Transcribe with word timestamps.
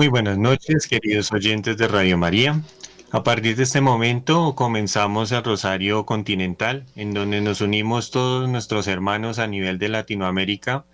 Muy 0.00 0.08
buenas 0.08 0.38
noches, 0.38 0.86
queridos 0.86 1.30
oyentes 1.30 1.76
de 1.76 1.86
Radio 1.86 2.16
María. 2.16 2.62
A 3.10 3.22
partir 3.22 3.54
de 3.54 3.64
este 3.64 3.82
momento 3.82 4.54
comenzamos 4.54 5.30
el 5.30 5.44
Rosario 5.44 6.06
Continental, 6.06 6.86
en 6.96 7.12
donde 7.12 7.42
nos 7.42 7.60
unimos 7.60 8.10
todos 8.10 8.48
nuestros 8.48 8.86
hermanos 8.86 9.38
a 9.38 9.46
nivel 9.46 9.78
de 9.78 9.90
Latinoamérica 9.90 10.86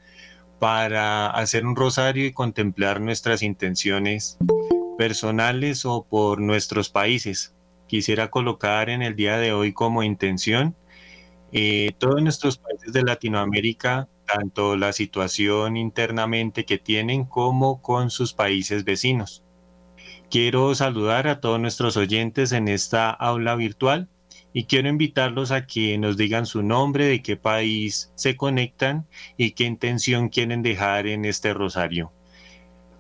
para 0.58 1.28
hacer 1.28 1.64
un 1.66 1.76
rosario 1.76 2.26
y 2.26 2.32
contemplar 2.32 3.00
nuestras 3.00 3.44
intenciones 3.44 4.38
personales 4.98 5.84
o 5.84 6.02
por 6.02 6.40
nuestros 6.40 6.90
países. 6.90 7.54
Quisiera 7.86 8.28
colocar 8.28 8.90
en 8.90 9.02
el 9.02 9.14
día 9.14 9.38
de 9.38 9.52
hoy 9.52 9.72
como 9.72 10.02
intención 10.02 10.74
eh, 11.52 11.92
todos 11.98 12.20
nuestros 12.22 12.58
países 12.58 12.92
de 12.92 13.04
Latinoamérica 13.04 14.08
tanto 14.26 14.76
la 14.76 14.92
situación 14.92 15.76
internamente 15.76 16.64
que 16.64 16.78
tienen 16.78 17.24
como 17.24 17.80
con 17.80 18.10
sus 18.10 18.34
países 18.34 18.84
vecinos. 18.84 19.44
Quiero 20.30 20.74
saludar 20.74 21.28
a 21.28 21.40
todos 21.40 21.60
nuestros 21.60 21.96
oyentes 21.96 22.52
en 22.52 22.68
esta 22.68 23.10
aula 23.10 23.54
virtual 23.54 24.08
y 24.52 24.64
quiero 24.64 24.88
invitarlos 24.88 25.52
a 25.52 25.66
que 25.66 25.98
nos 25.98 26.16
digan 26.16 26.46
su 26.46 26.62
nombre, 26.62 27.06
de 27.06 27.22
qué 27.22 27.36
país 27.36 28.10
se 28.14 28.36
conectan 28.36 29.06
y 29.36 29.52
qué 29.52 29.64
intención 29.64 30.28
quieren 30.28 30.62
dejar 30.62 31.06
en 31.06 31.24
este 31.24 31.54
rosario. 31.54 32.12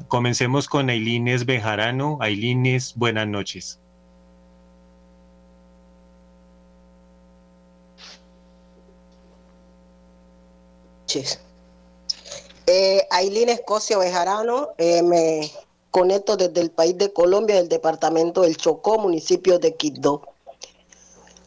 Comencemos 0.08 0.68
con 0.68 0.90
Ailines 0.90 1.46
Bejarano. 1.46 2.18
Ailines, 2.20 2.94
buenas 2.94 3.26
noches. 3.26 3.80
Eh, 12.66 13.06
Ailín 13.10 13.48
Escocia 13.48 13.96
Bejarano, 13.96 14.70
eh, 14.78 15.02
me 15.02 15.52
conecto 15.90 16.36
desde 16.36 16.60
el 16.60 16.70
país 16.70 16.98
de 16.98 17.12
Colombia, 17.12 17.56
del 17.56 17.68
departamento 17.68 18.42
del 18.42 18.56
Chocó, 18.56 18.98
municipio 18.98 19.58
de 19.58 19.76
Quito. 19.76 20.22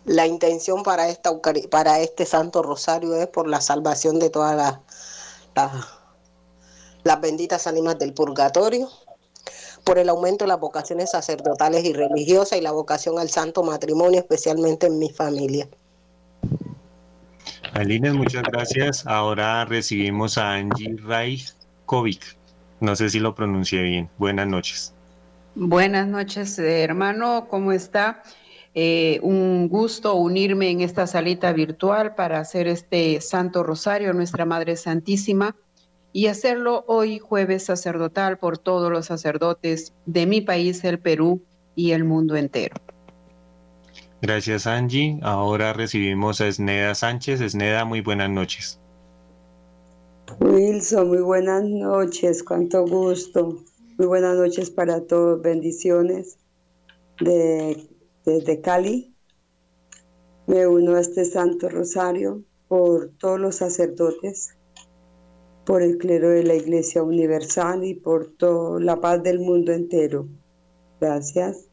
La 0.06 0.26
intención 0.26 0.82
para, 0.84 1.10
esta, 1.10 1.40
para 1.70 2.00
este 2.00 2.26
Santo 2.26 2.64
Rosario 2.64 3.16
es 3.16 3.28
por 3.28 3.48
la 3.48 3.62
salvación 3.62 4.18
de 4.18 4.30
todas 4.30 4.56
las, 4.56 4.80
las 7.04 7.22
benditas 7.22 7.68
ánimas 7.68 8.00
del 8.00 8.14
purgatorio, 8.14 8.90
por 9.84 10.00
el 10.00 10.10
aumento 10.10 10.46
de 10.46 10.50
las 10.50 10.60
vocaciones 10.60 11.12
sacerdotales 11.12 11.84
y 11.84 11.94
religiosas 11.94 12.58
y 12.58 12.62
la 12.62 12.72
vocación 12.72 13.20
al 13.20 13.30
santo 13.30 13.62
matrimonio, 13.62 14.20
especialmente 14.20 14.88
en 14.88 14.98
mi 15.00 15.10
familia. 15.10 15.70
Alines, 17.80 18.14
muchas 18.14 18.44
gracias. 18.44 19.08
Ahora 19.08 19.64
recibimos 19.64 20.38
a 20.38 20.56
Angie 20.56 20.98
Rajkovic. 20.98 22.36
No 22.82 22.94
sé 22.94 23.10
si 23.10 23.22
lo 23.22 23.34
pronuncié 23.34 23.82
bien. 23.84 24.10
Buenas 24.18 24.48
noches. 24.48 24.94
Buenas 25.56 26.06
noches, 26.06 26.60
hermano. 26.60 27.48
¿Cómo 27.50 27.72
está? 27.72 28.22
Eh, 28.76 29.22
un 29.24 29.70
gusto 29.70 30.16
unirme 30.16 30.72
en 30.72 30.82
esta 30.82 31.08
salita 31.08 31.54
virtual 31.54 32.16
para 32.16 32.40
hacer 32.40 32.68
este 32.68 33.22
Santo 33.22 33.64
Rosario, 33.64 34.12
Nuestra 34.12 34.44
Madre 34.44 34.76
Santísima, 34.76 35.56
y 36.12 36.28
hacerlo 36.28 36.84
hoy 36.86 37.20
jueves 37.20 37.64
sacerdotal 37.64 38.40
por 38.40 38.58
todos 38.58 38.92
los 38.92 39.06
sacerdotes 39.06 39.94
de 40.06 40.26
mi 40.26 40.42
país, 40.42 40.84
el 40.84 41.00
Perú 41.00 41.42
y 41.76 41.92
el 41.92 42.04
mundo 42.04 42.36
entero. 42.36 42.76
Gracias 44.22 44.68
Angie. 44.68 45.20
Ahora 45.22 45.74
recibimos 45.74 46.42
a 46.42 46.48
Esneda 46.48 46.94
Sánchez. 46.94 47.40
Esneda, 47.42 47.86
muy 47.86 48.02
buenas 48.02 48.30
noches. 48.30 48.80
Wilson, 50.40 51.08
muy 51.08 51.22
buenas 51.22 51.64
noches, 51.64 52.44
cuánto 52.44 52.86
gusto. 52.86 53.64
Muy 53.98 54.08
buenas 54.08 54.38
noches 54.38 54.70
para 54.70 55.02
todos, 55.02 55.42
bendiciones 55.42 56.38
de, 57.20 57.90
desde 58.26 58.62
Cali. 58.62 59.14
Me 60.48 60.68
uno 60.68 60.96
a 60.96 61.02
este 61.02 61.26
Santo 61.26 61.70
Rosario 61.70 62.44
por 62.68 63.10
todos 63.18 63.40
los 63.40 63.56
sacerdotes, 63.56 64.56
por 65.66 65.82
el 65.82 65.98
clero 65.98 66.30
de 66.30 66.44
la 66.44 66.56
Iglesia 66.56 67.04
Universal 67.04 67.84
y 67.84 67.94
por 67.94 68.28
toda 68.28 68.80
la 68.80 69.00
paz 69.00 69.22
del 69.24 69.40
mundo 69.40 69.72
entero. 69.72 70.28
Gracias. 71.00 71.69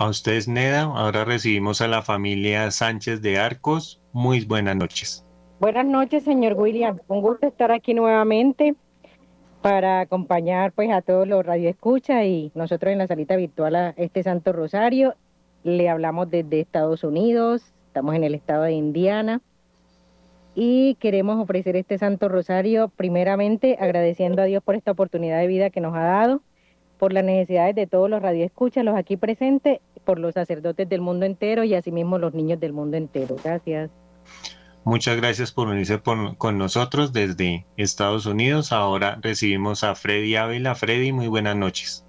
A 0.00 0.08
ustedes, 0.08 0.48
Neda. 0.48 0.84
Ahora 0.84 1.26
recibimos 1.26 1.82
a 1.82 1.86
la 1.86 2.00
familia 2.00 2.70
Sánchez 2.70 3.20
de 3.20 3.38
Arcos. 3.38 4.00
Muy 4.14 4.46
buenas 4.46 4.74
noches. 4.74 5.26
Buenas 5.60 5.84
noches, 5.84 6.24
señor 6.24 6.54
William. 6.54 7.00
Un 7.06 7.20
gusto 7.20 7.46
estar 7.46 7.70
aquí 7.70 7.92
nuevamente 7.92 8.76
para 9.60 10.00
acompañar 10.00 10.72
pues 10.72 10.90
a 10.90 11.02
todos 11.02 11.28
los 11.28 11.44
radioescuchas 11.44 12.24
y 12.24 12.50
nosotros 12.54 12.92
en 12.92 12.96
la 12.96 13.08
salita 13.08 13.36
virtual 13.36 13.76
a 13.76 13.90
este 13.98 14.22
Santo 14.22 14.54
Rosario. 14.54 15.16
Le 15.64 15.90
hablamos 15.90 16.30
desde 16.30 16.60
Estados 16.60 17.04
Unidos, 17.04 17.62
estamos 17.88 18.14
en 18.14 18.24
el 18.24 18.34
estado 18.34 18.62
de 18.62 18.72
Indiana 18.72 19.42
y 20.54 20.94
queremos 20.94 21.38
ofrecer 21.38 21.76
este 21.76 21.98
Santo 21.98 22.30
Rosario 22.30 22.88
primeramente 22.88 23.76
agradeciendo 23.78 24.40
a 24.40 24.46
Dios 24.46 24.62
por 24.62 24.76
esta 24.76 24.92
oportunidad 24.92 25.40
de 25.40 25.46
vida 25.46 25.68
que 25.68 25.82
nos 25.82 25.94
ha 25.94 26.04
dado, 26.04 26.40
por 26.96 27.12
las 27.12 27.24
necesidades 27.24 27.74
de 27.74 27.86
todos 27.86 28.08
los 28.08 28.22
radioescuchas, 28.22 28.82
los 28.82 28.96
aquí 28.96 29.18
presentes 29.18 29.80
por 30.10 30.18
los 30.18 30.34
sacerdotes 30.34 30.88
del 30.88 31.00
mundo 31.00 31.24
entero 31.24 31.62
y 31.62 31.72
asimismo 31.72 32.18
los 32.18 32.34
niños 32.34 32.58
del 32.58 32.72
mundo 32.72 32.96
entero. 32.96 33.36
Gracias. 33.44 33.92
Muchas 34.82 35.16
gracias 35.16 35.52
por 35.52 35.68
unirse 35.68 36.00
con 36.36 36.58
nosotros 36.58 37.12
desde 37.12 37.64
Estados 37.76 38.26
Unidos. 38.26 38.72
Ahora 38.72 39.20
recibimos 39.22 39.84
a 39.84 39.94
Freddy 39.94 40.34
Ávila. 40.34 40.74
Freddy, 40.74 41.12
muy 41.12 41.28
buenas 41.28 41.54
noches. 41.54 42.04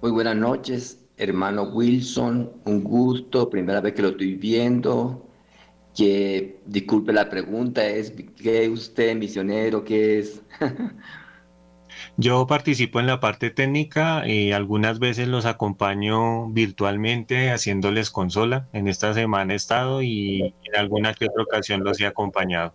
Muy 0.00 0.10
buenas 0.10 0.34
noches, 0.34 1.04
hermano 1.18 1.68
Wilson. 1.72 2.50
Un 2.64 2.82
gusto, 2.82 3.48
primera 3.48 3.80
vez 3.80 3.92
que 3.92 4.02
lo 4.02 4.08
estoy 4.08 4.34
viendo. 4.34 5.24
Que 5.94 6.58
disculpe 6.66 7.12
la 7.12 7.30
pregunta, 7.30 7.86
es 7.86 8.12
¿qué 8.42 8.64
es 8.64 8.70
usted, 8.70 9.14
misionero? 9.14 9.84
¿Qué 9.84 10.18
es? 10.18 10.42
Yo 12.18 12.46
participo 12.46 13.00
en 13.00 13.06
la 13.06 13.20
parte 13.20 13.50
técnica 13.50 14.28
y 14.28 14.52
algunas 14.52 14.98
veces 14.98 15.28
los 15.28 15.46
acompaño 15.46 16.48
virtualmente 16.50 17.50
haciéndoles 17.50 18.10
consola. 18.10 18.68
En 18.74 18.86
esta 18.86 19.14
semana 19.14 19.54
he 19.54 19.56
estado 19.56 20.02
y 20.02 20.54
en 20.64 20.76
alguna 20.76 21.14
que 21.14 21.26
otra 21.26 21.42
ocasión 21.42 21.82
los 21.82 21.98
he 22.00 22.06
acompañado. 22.06 22.74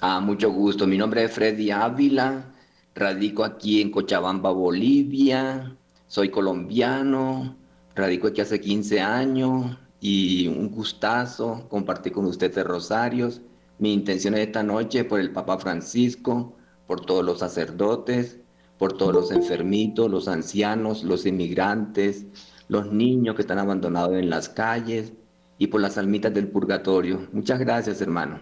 Ah, 0.00 0.18
mucho 0.18 0.50
gusto. 0.50 0.84
Mi 0.86 0.98
nombre 0.98 1.22
es 1.22 1.30
Freddy 1.30 1.70
Ávila. 1.70 2.44
Radico 2.92 3.44
aquí 3.44 3.80
en 3.80 3.92
Cochabamba, 3.92 4.50
Bolivia. 4.50 5.76
Soy 6.08 6.28
colombiano. 6.28 7.56
Radico 7.94 8.26
aquí 8.26 8.40
hace 8.40 8.60
15 8.60 9.00
años 9.00 9.78
y 10.00 10.48
un 10.48 10.70
gustazo 10.70 11.68
compartir 11.68 12.12
con 12.12 12.26
ustedes 12.26 12.64
Rosarios. 12.64 13.42
Mi 13.78 13.92
intención 13.92 14.34
es 14.34 14.40
esta 14.48 14.64
noche 14.64 15.04
por 15.04 15.20
el 15.20 15.30
Papa 15.30 15.56
Francisco 15.58 16.56
por 16.92 17.06
todos 17.06 17.24
los 17.24 17.38
sacerdotes, 17.38 18.38
por 18.76 18.92
todos 18.92 19.14
los 19.14 19.30
enfermitos, 19.30 20.10
los 20.10 20.28
ancianos, 20.28 21.04
los 21.04 21.24
inmigrantes, 21.24 22.26
los 22.68 22.92
niños 22.92 23.34
que 23.34 23.40
están 23.40 23.58
abandonados 23.58 24.12
en 24.12 24.28
las 24.28 24.50
calles 24.50 25.14
y 25.56 25.68
por 25.68 25.80
las 25.80 25.96
almitas 25.96 26.34
del 26.34 26.48
purgatorio. 26.48 27.26
Muchas 27.32 27.60
gracias, 27.60 28.02
hermano. 28.02 28.40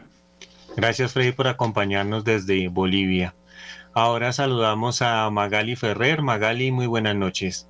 Gracias, 0.76 1.12
Freddy, 1.12 1.31
por 1.31 1.47
acompañarnos 1.47 2.25
desde 2.25 2.67
Bolivia. 2.67 3.37
Ahora 3.93 4.32
saludamos 4.32 5.00
a 5.00 5.31
Magali 5.31 5.76
Ferrer. 5.76 6.20
Magali, 6.20 6.73
muy 6.73 6.88
buenas 6.88 7.14
noches. 7.14 7.69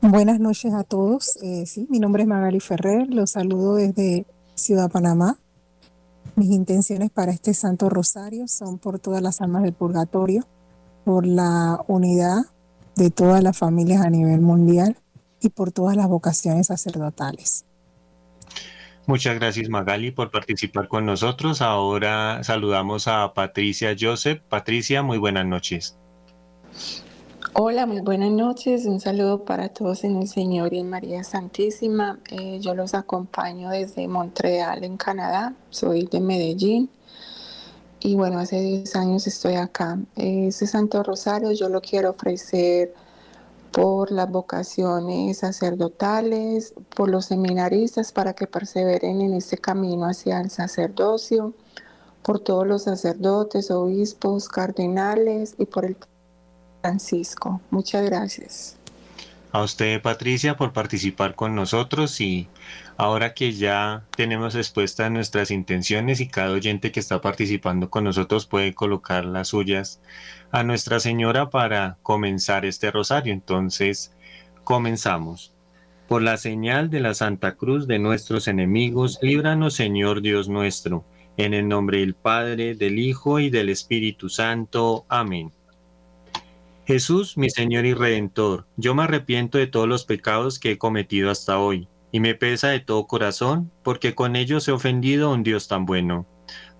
Buenas 0.00 0.40
noches 0.40 0.74
a 0.74 0.82
todos. 0.82 1.36
Eh, 1.44 1.64
sí, 1.64 1.86
mi 1.88 2.00
nombre 2.00 2.24
es 2.24 2.28
Magali 2.28 2.58
Ferrer. 2.58 3.06
Los 3.08 3.30
saludo 3.30 3.76
desde 3.76 4.26
Ciudad 4.56 4.90
Panamá. 4.90 5.38
Mis 6.38 6.52
intenciones 6.52 7.10
para 7.10 7.32
este 7.32 7.52
Santo 7.52 7.90
Rosario 7.90 8.46
son 8.46 8.78
por 8.78 9.00
todas 9.00 9.20
las 9.20 9.40
almas 9.40 9.64
del 9.64 9.72
purgatorio, 9.72 10.46
por 11.04 11.26
la 11.26 11.82
unidad 11.88 12.42
de 12.94 13.10
todas 13.10 13.42
las 13.42 13.58
familias 13.58 14.06
a 14.06 14.08
nivel 14.08 14.40
mundial 14.40 14.96
y 15.40 15.48
por 15.48 15.72
todas 15.72 15.96
las 15.96 16.06
vocaciones 16.06 16.68
sacerdotales. 16.68 17.64
Muchas 19.08 19.34
gracias 19.34 19.68
Magali 19.68 20.12
por 20.12 20.30
participar 20.30 20.86
con 20.86 21.06
nosotros. 21.06 21.60
Ahora 21.60 22.44
saludamos 22.44 23.08
a 23.08 23.34
Patricia 23.34 23.96
Joseph. 23.98 24.40
Patricia, 24.48 25.02
muy 25.02 25.18
buenas 25.18 25.44
noches. 25.44 25.98
Hola, 27.60 27.86
muy 27.86 28.02
buenas 28.02 28.30
noches. 28.30 28.86
Un 28.86 29.00
saludo 29.00 29.44
para 29.44 29.68
todos 29.68 30.04
en 30.04 30.16
el 30.18 30.28
Señor 30.28 30.72
y 30.74 30.78
en 30.78 30.88
María 30.88 31.24
Santísima. 31.24 32.20
Eh, 32.30 32.60
yo 32.60 32.72
los 32.72 32.94
acompaño 32.94 33.70
desde 33.70 34.06
Montreal, 34.06 34.84
en 34.84 34.96
Canadá. 34.96 35.56
Soy 35.68 36.04
de 36.04 36.20
Medellín. 36.20 36.88
Y 37.98 38.14
bueno, 38.14 38.38
hace 38.38 38.60
10 38.60 38.94
años 38.94 39.26
estoy 39.26 39.56
acá. 39.56 39.98
Este 40.14 40.68
Santo 40.68 41.02
Rosario 41.02 41.50
yo 41.50 41.68
lo 41.68 41.80
quiero 41.80 42.10
ofrecer 42.10 42.94
por 43.72 44.12
las 44.12 44.30
vocaciones 44.30 45.38
sacerdotales, 45.38 46.74
por 46.94 47.10
los 47.10 47.24
seminaristas 47.24 48.12
para 48.12 48.34
que 48.34 48.46
perseveren 48.46 49.20
en 49.20 49.34
este 49.34 49.58
camino 49.58 50.04
hacia 50.04 50.40
el 50.40 50.50
sacerdocio, 50.50 51.54
por 52.22 52.38
todos 52.38 52.68
los 52.68 52.84
sacerdotes, 52.84 53.72
obispos, 53.72 54.48
cardenales 54.48 55.56
y 55.58 55.66
por 55.66 55.84
el 55.84 55.96
Francisco. 56.80 57.60
Muchas 57.70 58.04
gracias. 58.04 58.78
A 59.50 59.62
usted, 59.62 60.02
Patricia, 60.02 60.56
por 60.58 60.74
participar 60.74 61.34
con 61.34 61.54
nosotros 61.54 62.20
y 62.20 62.48
ahora 62.98 63.32
que 63.32 63.52
ya 63.52 64.04
tenemos 64.14 64.54
expuestas 64.54 65.10
nuestras 65.10 65.50
intenciones 65.50 66.20
y 66.20 66.28
cada 66.28 66.50
oyente 66.50 66.92
que 66.92 67.00
está 67.00 67.22
participando 67.22 67.88
con 67.88 68.04
nosotros 68.04 68.44
puede 68.44 68.74
colocar 68.74 69.24
las 69.24 69.48
suyas 69.48 70.02
a 70.50 70.64
Nuestra 70.64 71.00
Señora 71.00 71.48
para 71.48 71.96
comenzar 72.02 72.66
este 72.66 72.90
rosario. 72.90 73.32
Entonces, 73.32 74.14
comenzamos. 74.64 75.54
Por 76.08 76.22
la 76.22 76.36
señal 76.36 76.90
de 76.90 77.00
la 77.00 77.14
Santa 77.14 77.56
Cruz 77.56 77.86
de 77.86 77.98
nuestros 77.98 78.48
enemigos, 78.48 79.18
líbranos, 79.22 79.74
Señor 79.74 80.20
Dios 80.20 80.48
nuestro, 80.48 81.04
en 81.38 81.54
el 81.54 81.68
nombre 81.68 82.00
del 82.00 82.14
Padre, 82.14 82.74
del 82.74 82.98
Hijo 82.98 83.40
y 83.40 83.48
del 83.48 83.70
Espíritu 83.70 84.28
Santo. 84.28 85.06
Amén. 85.08 85.52
Jesús, 86.88 87.36
mi 87.36 87.50
Señor 87.50 87.84
y 87.84 87.92
Redentor, 87.92 88.66
yo 88.78 88.94
me 88.94 89.02
arrepiento 89.02 89.58
de 89.58 89.66
todos 89.66 89.86
los 89.86 90.06
pecados 90.06 90.58
que 90.58 90.70
he 90.70 90.78
cometido 90.78 91.30
hasta 91.30 91.58
hoy, 91.58 91.86
y 92.12 92.20
me 92.20 92.34
pesa 92.34 92.68
de 92.68 92.80
todo 92.80 93.06
corazón, 93.06 93.70
porque 93.84 94.14
con 94.14 94.36
ellos 94.36 94.66
he 94.66 94.72
ofendido 94.72 95.28
a 95.28 95.34
un 95.34 95.42
Dios 95.42 95.68
tan 95.68 95.84
bueno. 95.84 96.26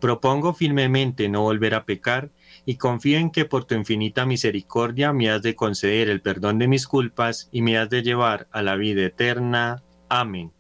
Propongo 0.01 0.55
firmemente 0.55 1.29
no 1.29 1.43
volver 1.43 1.75
a 1.75 1.85
pecar, 1.85 2.31
y 2.65 2.77
confío 2.77 3.19
en 3.19 3.31
que 3.31 3.45
por 3.45 3.67
tu 3.67 3.75
infinita 3.75 4.25
misericordia 4.25 5.13
me 5.13 5.29
has 5.29 5.43
de 5.43 5.55
conceder 5.55 6.09
el 6.09 6.23
perdón 6.23 6.59
de 6.59 6.69
mis 6.69 6.87
culpas 6.87 7.51
y 7.53 7.61
me 7.61 7.77
has 7.77 7.91
de 7.91 8.03
llevar 8.03 8.49
a 8.51 8.63
la 8.63 8.77
vida 8.77 9.05
eterna. 9.05 9.83
Amén. 10.09 10.53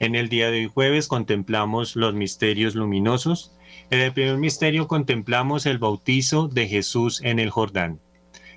En 0.00 0.14
el 0.14 0.30
día 0.30 0.50
de 0.50 0.60
hoy 0.60 0.70
jueves 0.72 1.06
contemplamos 1.06 1.96
los 1.96 2.14
misterios 2.14 2.74
luminosos. 2.74 3.58
En 3.90 4.00
el 4.00 4.14
primer 4.14 4.38
misterio 4.38 4.88
contemplamos 4.88 5.66
el 5.66 5.76
bautizo 5.76 6.48
de 6.48 6.66
Jesús 6.66 7.20
en 7.22 7.40
el 7.40 7.50
Jordán. 7.50 8.00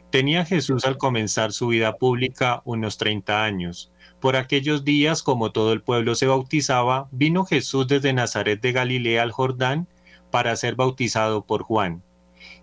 Tenía 0.10 0.46
Jesús 0.46 0.86
al 0.86 0.98
comenzar 0.98 1.52
su 1.52 1.68
vida 1.68 1.98
pública 1.98 2.62
unos 2.64 2.98
30 2.98 3.44
años. 3.44 3.92
Por 4.22 4.38
aquellos 4.38 4.86
días, 4.86 5.22
como 5.22 5.52
todo 5.52 5.74
el 5.74 5.82
pueblo 5.82 6.16
se 6.16 6.28
bautizaba, 6.28 7.10
vino 7.12 7.44
Jesús 7.46 7.88
desde 7.88 8.14
Nazaret 8.14 8.62
de 8.62 8.72
Galilea 8.72 9.22
al 9.22 9.34
Jordán 9.34 9.88
para 10.32 10.56
ser 10.56 10.76
bautizado 10.76 11.46
por 11.46 11.64
Juan. 11.64 12.04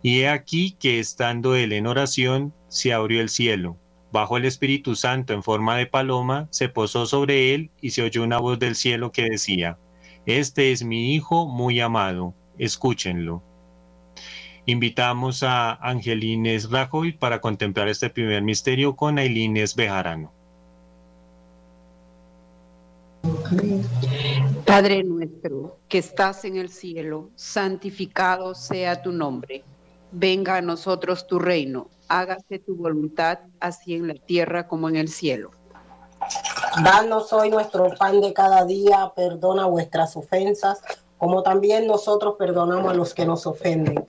Y 0.02 0.20
he 0.20 0.28
aquí 0.28 0.72
que 0.80 0.98
estando 0.98 1.54
él 1.54 1.72
en 1.72 1.86
oración, 1.86 2.54
se 2.68 2.94
abrió 2.94 3.20
el 3.20 3.28
cielo. 3.28 3.76
Bajo 4.10 4.36
el 4.38 4.46
Espíritu 4.46 4.96
Santo 4.96 5.34
en 5.34 5.42
forma 5.42 5.76
de 5.76 5.86
paloma, 5.86 6.48
se 6.50 6.70
posó 6.70 7.04
sobre 7.04 7.54
él 7.54 7.70
y 7.80 7.90
se 7.90 8.02
oyó 8.02 8.22
una 8.22 8.38
voz 8.38 8.58
del 8.58 8.74
cielo 8.74 9.12
que 9.12 9.28
decía, 9.28 9.78
Este 10.24 10.72
es 10.72 10.82
mi 10.82 11.14
Hijo 11.14 11.46
muy 11.46 11.78
amado, 11.80 12.34
escúchenlo. 12.58 13.42
Invitamos 14.66 15.42
a 15.42 15.74
Angelines 15.74 16.70
Rajoy 16.70 17.12
para 17.12 17.42
contemplar 17.42 17.88
este 17.88 18.08
primer 18.08 18.42
misterio 18.42 18.96
con 18.96 19.18
Ailines 19.18 19.76
Bejarano. 19.76 20.32
Padre 24.64 25.04
nuestro, 25.04 25.76
que 25.86 25.98
estás 25.98 26.46
en 26.46 26.56
el 26.56 26.70
cielo, 26.70 27.28
santificado 27.36 28.54
sea 28.54 29.02
tu 29.02 29.12
nombre. 29.12 29.64
Venga 30.12 30.56
a 30.56 30.62
nosotros 30.62 31.26
tu 31.26 31.38
reino, 31.38 31.90
hágase 32.08 32.58
tu 32.58 32.74
voluntad, 32.74 33.40
así 33.60 33.94
en 33.94 34.08
la 34.08 34.14
tierra 34.14 34.66
como 34.66 34.88
en 34.88 34.96
el 34.96 35.08
cielo. 35.08 35.50
Danos 36.82 37.30
hoy 37.34 37.50
nuestro 37.50 37.94
pan 37.98 38.22
de 38.22 38.32
cada 38.32 38.64
día, 38.64 39.12
perdona 39.14 39.66
vuestras 39.66 40.16
ofensas, 40.16 40.80
como 41.18 41.42
también 41.42 41.86
nosotros 41.86 42.36
perdonamos 42.38 42.90
a 42.90 42.94
los 42.94 43.12
que 43.12 43.26
nos 43.26 43.46
ofenden 43.46 44.08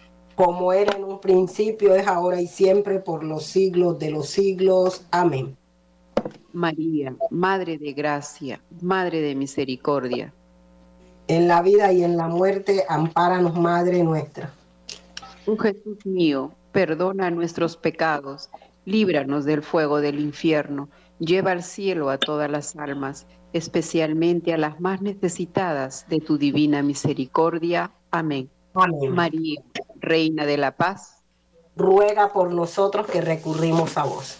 Como 0.43 0.73
era 0.73 0.97
en 0.97 1.03
un 1.03 1.19
principio, 1.19 1.93
es 1.93 2.07
ahora 2.07 2.41
y 2.41 2.47
siempre, 2.47 2.99
por 2.99 3.23
los 3.23 3.43
siglos 3.43 3.99
de 3.99 4.09
los 4.09 4.27
siglos. 4.27 5.05
Amén. 5.11 5.55
María, 6.51 7.15
Madre 7.29 7.77
de 7.77 7.93
Gracia, 7.93 8.59
Madre 8.81 9.21
de 9.21 9.35
Misericordia. 9.35 10.33
En 11.27 11.47
la 11.47 11.61
vida 11.61 11.93
y 11.93 12.03
en 12.03 12.17
la 12.17 12.27
muerte, 12.27 12.83
ampáranos, 12.89 13.55
Madre 13.55 14.01
nuestra. 14.01 14.51
Oh 15.45 15.55
Jesús 15.57 16.03
mío, 16.07 16.51
perdona 16.71 17.29
nuestros 17.29 17.77
pecados, 17.77 18.49
líbranos 18.85 19.45
del 19.45 19.61
fuego 19.61 20.01
del 20.01 20.19
infierno, 20.19 20.89
lleva 21.19 21.51
al 21.51 21.61
cielo 21.61 22.09
a 22.09 22.17
todas 22.17 22.49
las 22.49 22.75
almas, 22.77 23.27
especialmente 23.53 24.55
a 24.55 24.57
las 24.57 24.79
más 24.79 25.03
necesitadas 25.03 26.07
de 26.09 26.19
tu 26.19 26.39
divina 26.39 26.81
misericordia. 26.81 27.91
Amén. 28.09 28.49
Amén. 28.73 29.13
María, 29.13 29.61
Reina 29.99 30.45
de 30.45 30.57
la 30.57 30.75
Paz, 30.75 31.23
ruega 31.75 32.33
por 32.33 32.53
nosotros 32.53 33.07
que 33.07 33.21
recurrimos 33.21 33.97
a 33.97 34.03
vos. 34.03 34.37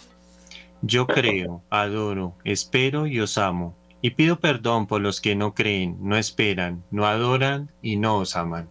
Yo 0.82 1.06
creo, 1.06 1.62
adoro, 1.70 2.36
espero 2.44 3.06
y 3.06 3.20
os 3.20 3.38
amo, 3.38 3.76
y 4.00 4.10
pido 4.10 4.40
perdón 4.40 4.86
por 4.86 5.00
los 5.00 5.20
que 5.20 5.36
no 5.36 5.54
creen, 5.54 5.96
no 6.00 6.16
esperan, 6.16 6.84
no 6.90 7.06
adoran 7.06 7.70
y 7.82 7.96
no 7.96 8.18
os 8.18 8.34
aman. 8.36 8.68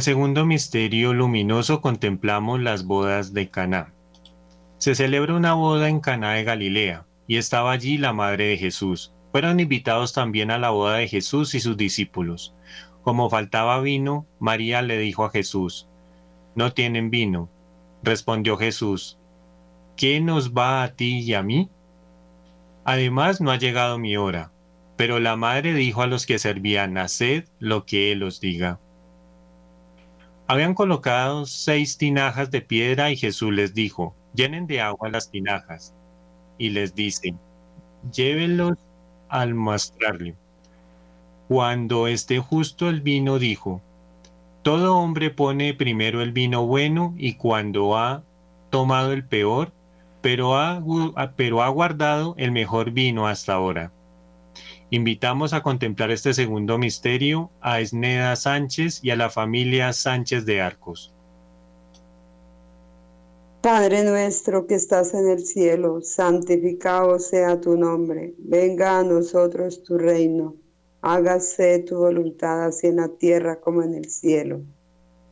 El 0.00 0.04
segundo 0.04 0.46
misterio 0.46 1.12
luminoso 1.12 1.82
contemplamos 1.82 2.58
las 2.58 2.84
bodas 2.84 3.34
de 3.34 3.50
Caná. 3.50 3.92
Se 4.78 4.94
celebra 4.94 5.34
una 5.34 5.52
boda 5.52 5.90
en 5.90 6.00
Caná 6.00 6.32
de 6.32 6.42
Galilea, 6.42 7.04
y 7.26 7.36
estaba 7.36 7.72
allí 7.72 7.98
la 7.98 8.14
madre 8.14 8.46
de 8.46 8.56
Jesús. 8.56 9.12
Fueron 9.30 9.60
invitados 9.60 10.14
también 10.14 10.50
a 10.50 10.56
la 10.56 10.70
boda 10.70 10.96
de 10.96 11.06
Jesús 11.06 11.54
y 11.54 11.60
sus 11.60 11.76
discípulos. 11.76 12.54
Como 13.02 13.28
faltaba 13.28 13.78
vino, 13.82 14.26
María 14.38 14.80
le 14.80 14.96
dijo 14.96 15.26
a 15.26 15.30
Jesús, 15.30 15.86
No 16.54 16.72
tienen 16.72 17.10
vino. 17.10 17.50
Respondió 18.02 18.56
Jesús, 18.56 19.18
¿qué 19.98 20.18
nos 20.22 20.54
va 20.54 20.82
a 20.82 20.94
ti 20.94 21.18
y 21.18 21.34
a 21.34 21.42
mí? 21.42 21.68
Además 22.84 23.42
no 23.42 23.50
ha 23.50 23.58
llegado 23.58 23.98
mi 23.98 24.16
hora. 24.16 24.50
Pero 24.96 25.20
la 25.20 25.36
madre 25.36 25.74
dijo 25.74 26.00
a 26.00 26.06
los 26.06 26.24
que 26.24 26.38
servían, 26.38 26.96
Haced 26.96 27.44
lo 27.58 27.84
que 27.84 28.12
él 28.12 28.22
os 28.22 28.40
diga. 28.40 28.80
Habían 30.50 30.74
colocado 30.74 31.46
seis 31.46 31.96
tinajas 31.96 32.50
de 32.50 32.60
piedra 32.60 33.12
y 33.12 33.16
Jesús 33.16 33.52
les 33.52 33.72
dijo, 33.72 34.16
llenen 34.34 34.66
de 34.66 34.80
agua 34.80 35.08
las 35.08 35.30
tinajas. 35.30 35.94
Y 36.58 36.70
les 36.70 36.92
dice, 36.92 37.36
llévenlos 38.12 38.76
al 39.28 39.54
mostrarle. 39.54 40.34
Cuando 41.46 42.08
esté 42.08 42.40
justo 42.40 42.88
el 42.88 43.00
vino, 43.00 43.38
dijo, 43.38 43.80
todo 44.62 44.96
hombre 44.96 45.30
pone 45.30 45.72
primero 45.72 46.20
el 46.20 46.32
vino 46.32 46.66
bueno 46.66 47.14
y 47.16 47.34
cuando 47.34 47.96
ha 47.96 48.24
tomado 48.70 49.12
el 49.12 49.24
peor, 49.24 49.70
pero 50.20 50.58
ha, 50.58 50.82
pero 51.36 51.62
ha 51.62 51.68
guardado 51.68 52.34
el 52.38 52.50
mejor 52.50 52.90
vino 52.90 53.28
hasta 53.28 53.52
ahora. 53.52 53.92
Invitamos 54.92 55.52
a 55.52 55.62
contemplar 55.62 56.10
este 56.10 56.34
segundo 56.34 56.76
misterio 56.76 57.50
a 57.60 57.80
Esneda 57.80 58.34
Sánchez 58.34 58.98
y 59.04 59.10
a 59.10 59.16
la 59.16 59.30
familia 59.30 59.92
Sánchez 59.92 60.44
de 60.44 60.60
Arcos. 60.60 61.14
Padre 63.62 64.02
nuestro 64.02 64.66
que 64.66 64.74
estás 64.74 65.14
en 65.14 65.28
el 65.28 65.46
cielo, 65.46 66.00
santificado 66.00 67.20
sea 67.20 67.60
tu 67.60 67.76
nombre. 67.76 68.34
Venga 68.38 68.98
a 68.98 69.04
nosotros 69.04 69.84
tu 69.84 69.96
reino. 69.96 70.56
Hágase 71.02 71.78
tu 71.80 71.98
voluntad 71.98 72.64
así 72.64 72.88
en 72.88 72.96
la 72.96 73.08
tierra 73.08 73.60
como 73.60 73.82
en 73.82 73.94
el 73.94 74.10
cielo. 74.10 74.62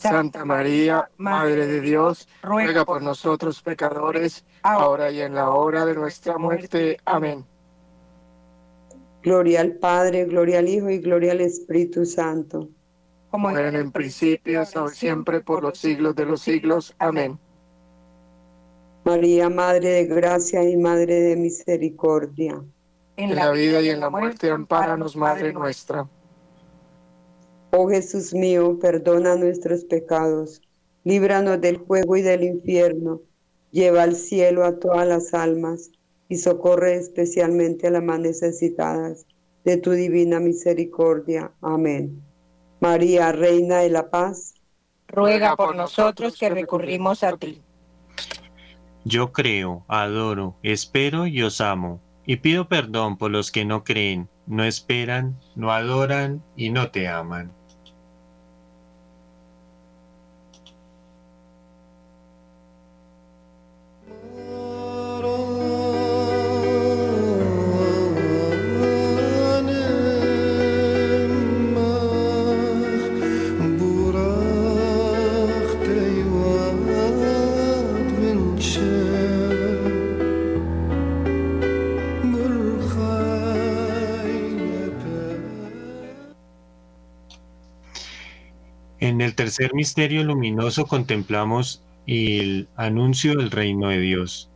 Santa 0.00 0.46
María, 0.46 1.10
Madre 1.18 1.66
de 1.66 1.80
Dios, 1.82 2.26
ruega 2.42 2.86
por 2.86 3.02
nosotros 3.02 3.60
pecadores, 3.60 4.46
ahora 4.62 5.10
y 5.10 5.20
en 5.20 5.34
la 5.34 5.50
hora 5.50 5.84
de 5.84 5.94
nuestra 5.94 6.38
muerte. 6.38 6.96
Amén. 7.04 7.44
Gloria 9.22 9.60
al 9.60 9.72
Padre, 9.74 10.24
gloria 10.24 10.60
al 10.60 10.68
Hijo 10.68 10.88
y 10.88 10.98
gloria 10.98 11.32
al 11.32 11.42
Espíritu 11.42 12.06
Santo. 12.06 12.70
Como 13.30 13.50
era 13.50 13.78
en 13.78 13.92
principio, 13.92 14.62
ahora 14.74 14.88
siempre, 14.88 15.40
por 15.42 15.62
los 15.62 15.76
siglos 15.76 16.16
de 16.16 16.24
los 16.24 16.40
siglos. 16.40 16.94
Amén. 16.98 17.38
María, 19.04 19.50
Madre 19.50 19.88
de 19.90 20.04
Gracia 20.06 20.64
y 20.64 20.78
Madre 20.78 21.14
de 21.20 21.36
Misericordia. 21.36 22.62
En 23.16 23.34
la 23.34 23.50
vida 23.50 23.82
y 23.82 23.90
en 23.90 24.00
la 24.00 24.08
muerte, 24.08 24.50
ampáranos, 24.50 25.14
Madre 25.14 25.52
nuestra. 25.52 26.08
Oh 27.72 27.88
Jesús 27.88 28.34
mío, 28.34 28.78
perdona 28.80 29.36
nuestros 29.36 29.84
pecados, 29.84 30.60
líbranos 31.04 31.60
del 31.60 31.78
fuego 31.78 32.16
y 32.16 32.22
del 32.22 32.42
infierno, 32.42 33.20
lleva 33.70 34.02
al 34.02 34.16
cielo 34.16 34.64
a 34.64 34.78
todas 34.80 35.06
las 35.06 35.32
almas 35.34 35.90
y 36.28 36.38
socorre 36.38 36.96
especialmente 36.96 37.86
a 37.86 37.90
las 37.92 38.02
más 38.02 38.18
necesitadas 38.18 39.24
de 39.64 39.76
tu 39.76 39.92
divina 39.92 40.40
misericordia. 40.40 41.52
Amén. 41.60 42.20
María, 42.80 43.30
Reina 43.30 43.78
de 43.78 43.90
la 43.90 44.10
Paz, 44.10 44.54
ruega 45.06 45.54
por 45.54 45.76
nosotros 45.76 46.36
que 46.36 46.48
recurrimos 46.48 47.22
a 47.22 47.36
ti. 47.36 47.62
Yo 49.04 49.32
creo, 49.32 49.84
adoro, 49.86 50.56
espero 50.62 51.26
y 51.26 51.42
os 51.42 51.60
amo, 51.60 52.00
y 52.26 52.36
pido 52.36 52.68
perdón 52.68 53.16
por 53.16 53.30
los 53.30 53.50
que 53.52 53.64
no 53.64 53.84
creen, 53.84 54.28
no 54.46 54.64
esperan, 54.64 55.38
no 55.54 55.72
adoran 55.72 56.42
y 56.56 56.70
no 56.70 56.90
te 56.90 57.06
aman. 57.06 57.59
Tercer 89.50 89.74
misterio 89.74 90.22
luminoso 90.22 90.86
contemplamos 90.86 91.82
el 92.06 92.68
anuncio 92.76 93.34
del 93.34 93.50
reino 93.50 93.88
de 93.88 93.98
Dios. 93.98 94.48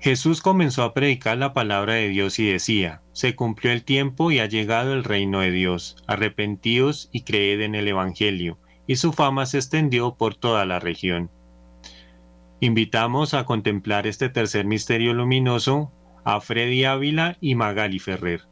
Jesús 0.00 0.40
comenzó 0.40 0.82
a 0.82 0.94
predicar 0.94 1.36
la 1.36 1.52
palabra 1.52 1.92
de 1.92 2.08
Dios 2.08 2.38
y 2.38 2.50
decía, 2.50 3.02
se 3.12 3.36
cumplió 3.36 3.72
el 3.72 3.84
tiempo 3.84 4.30
y 4.30 4.38
ha 4.38 4.46
llegado 4.46 4.94
el 4.94 5.04
reino 5.04 5.40
de 5.40 5.50
Dios, 5.50 6.02
arrepentíos 6.06 7.10
y 7.12 7.24
creed 7.24 7.60
en 7.60 7.74
el 7.74 7.88
Evangelio, 7.88 8.56
y 8.86 8.96
su 8.96 9.12
fama 9.12 9.44
se 9.44 9.58
extendió 9.58 10.14
por 10.14 10.34
toda 10.34 10.64
la 10.64 10.80
región. 10.80 11.28
Invitamos 12.60 13.34
a 13.34 13.44
contemplar 13.44 14.06
este 14.06 14.30
tercer 14.30 14.64
misterio 14.64 15.12
luminoso 15.12 15.92
a 16.24 16.40
Freddy 16.40 16.84
Ávila 16.84 17.36
y 17.42 17.54
Magali 17.54 17.98
Ferrer. 17.98 18.51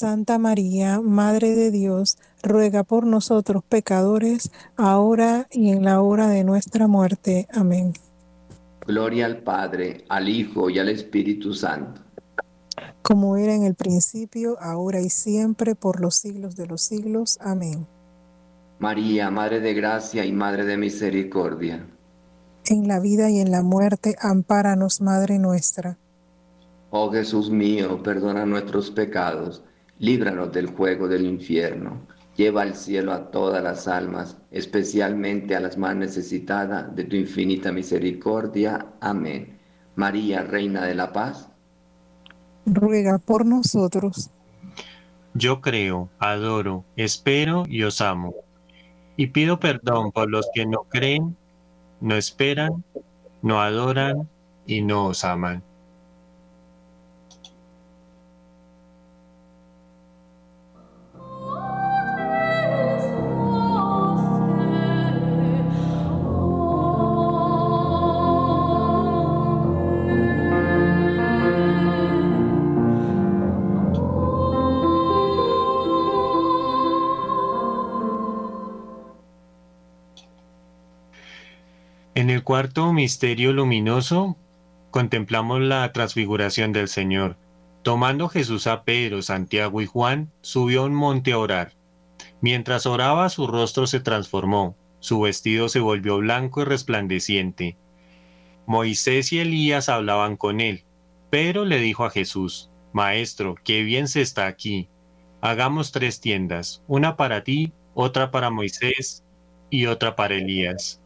Santa 0.00 0.38
María, 0.38 1.02
Madre 1.02 1.54
de 1.54 1.70
Dios, 1.70 2.16
ruega 2.42 2.84
por 2.84 3.04
nosotros 3.04 3.62
pecadores, 3.62 4.50
ahora 4.74 5.46
y 5.50 5.72
en 5.72 5.84
la 5.84 6.00
hora 6.00 6.26
de 6.26 6.42
nuestra 6.42 6.86
muerte. 6.86 7.46
Amén. 7.52 7.92
Gloria 8.86 9.26
al 9.26 9.42
Padre, 9.42 10.06
al 10.08 10.30
Hijo 10.30 10.70
y 10.70 10.78
al 10.78 10.88
Espíritu 10.88 11.52
Santo. 11.52 12.00
Como 13.02 13.36
era 13.36 13.54
en 13.54 13.64
el 13.64 13.74
principio, 13.74 14.56
ahora 14.58 15.02
y 15.02 15.10
siempre, 15.10 15.74
por 15.74 16.00
los 16.00 16.14
siglos 16.14 16.56
de 16.56 16.66
los 16.66 16.80
siglos. 16.80 17.36
Amén. 17.38 17.86
María, 18.78 19.30
Madre 19.30 19.60
de 19.60 19.74
Gracia 19.74 20.24
y 20.24 20.32
Madre 20.32 20.64
de 20.64 20.78
Misericordia. 20.78 21.86
En 22.64 22.88
la 22.88 23.00
vida 23.00 23.28
y 23.28 23.38
en 23.38 23.50
la 23.50 23.62
muerte, 23.62 24.16
ampáranos, 24.18 25.02
Madre 25.02 25.38
nuestra. 25.38 25.98
Oh 26.88 27.12
Jesús 27.12 27.50
mío, 27.50 28.02
perdona 28.02 28.46
nuestros 28.46 28.90
pecados, 28.90 29.62
líbranos 30.00 30.50
del 30.50 30.66
juego 30.66 31.06
del 31.06 31.26
infierno, 31.26 32.00
lleva 32.34 32.62
al 32.62 32.74
cielo 32.74 33.12
a 33.12 33.30
todas 33.30 33.62
las 33.62 33.86
almas, 33.86 34.38
especialmente 34.50 35.54
a 35.54 35.60
las 35.60 35.76
más 35.76 35.94
necesitadas 35.94 36.94
de 36.96 37.04
tu 37.04 37.16
infinita 37.16 37.70
misericordia. 37.70 38.86
Amén. 39.00 39.58
María, 39.94 40.42
Reina 40.42 40.86
de 40.86 40.94
la 40.94 41.12
Paz. 41.12 41.50
Ruega 42.64 43.18
por 43.18 43.44
nosotros. 43.44 44.30
Yo 45.34 45.60
creo, 45.60 46.08
adoro, 46.18 46.84
espero 46.96 47.64
y 47.68 47.82
os 47.82 48.00
amo. 48.00 48.34
Y 49.16 49.28
pido 49.28 49.60
perdón 49.60 50.12
por 50.12 50.30
los 50.30 50.48
que 50.54 50.64
no 50.64 50.84
creen, 50.88 51.36
no 52.00 52.16
esperan, 52.16 52.84
no 53.42 53.60
adoran 53.60 54.28
y 54.66 54.80
no 54.80 55.06
os 55.06 55.24
aman. 55.24 55.62
Cuarto 82.50 82.92
misterio 82.92 83.52
luminoso 83.52 84.36
contemplamos 84.90 85.60
la 85.60 85.92
transfiguración 85.92 86.72
del 86.72 86.88
Señor. 86.88 87.36
Tomando 87.84 88.28
Jesús 88.28 88.66
a 88.66 88.82
Pedro, 88.82 89.22
Santiago 89.22 89.80
y 89.80 89.86
Juan, 89.86 90.32
subió 90.40 90.82
a 90.82 90.86
un 90.86 90.92
monte 90.92 91.30
a 91.30 91.38
orar. 91.38 91.74
Mientras 92.40 92.86
oraba, 92.86 93.28
su 93.28 93.46
rostro 93.46 93.86
se 93.86 94.00
transformó, 94.00 94.76
su 94.98 95.20
vestido 95.20 95.68
se 95.68 95.78
volvió 95.78 96.18
blanco 96.18 96.62
y 96.62 96.64
resplandeciente. 96.64 97.76
Moisés 98.66 99.32
y 99.32 99.38
Elías 99.38 99.88
hablaban 99.88 100.36
con 100.36 100.60
él. 100.60 100.82
Pedro 101.30 101.64
le 101.64 101.78
dijo 101.78 102.04
a 102.04 102.10
Jesús, 102.10 102.68
Maestro, 102.92 103.54
qué 103.62 103.84
bien 103.84 104.08
se 104.08 104.22
está 104.22 104.48
aquí. 104.48 104.88
Hagamos 105.40 105.92
tres 105.92 106.18
tiendas, 106.20 106.82
una 106.88 107.16
para 107.16 107.44
ti, 107.44 107.72
otra 107.94 108.32
para 108.32 108.50
Moisés 108.50 109.22
y 109.70 109.86
otra 109.86 110.16
para 110.16 110.34
Elías. 110.34 110.99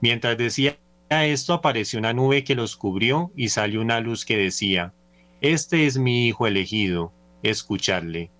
Mientras 0.00 0.36
decía 0.36 0.78
esto 1.10 1.54
apareció 1.54 1.98
una 1.98 2.12
nube 2.12 2.44
que 2.44 2.54
los 2.54 2.76
cubrió 2.76 3.30
y 3.34 3.48
salió 3.48 3.80
una 3.80 4.00
luz 4.00 4.24
que 4.24 4.36
decía, 4.36 4.92
Este 5.40 5.86
es 5.86 5.98
mi 5.98 6.26
Hijo 6.26 6.46
elegido, 6.46 7.12
escucharle. 7.42 8.30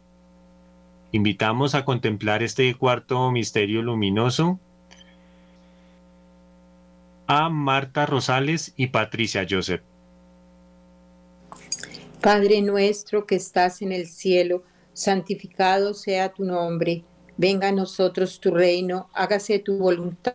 Invitamos 1.13 1.75
a 1.75 1.85
contemplar 1.85 2.43
este 2.43 2.75
cuarto 2.75 3.31
misterio 3.31 3.81
luminoso 3.81 4.61
a 7.27 7.49
Marta 7.49 8.05
Rosales 8.05 8.75
y 8.77 8.89
Patricia 8.89 9.47
Joseph. 9.49 9.83
Padre 12.21 12.61
nuestro 12.61 13.27
que 13.27 13.37
estás 13.37 13.81
en 13.81 13.93
el 13.93 14.07
cielo, 14.07 14.63
santificado 14.93 15.95
sea 15.95 16.33
tu 16.33 16.45
nombre 16.45 17.05
Venga 17.41 17.69
a 17.69 17.73
nosotros 17.73 18.41
tu 18.41 18.51
reino, 18.51 19.09
hágase 19.15 19.61
tu 19.61 19.79
voluntad 19.79 20.35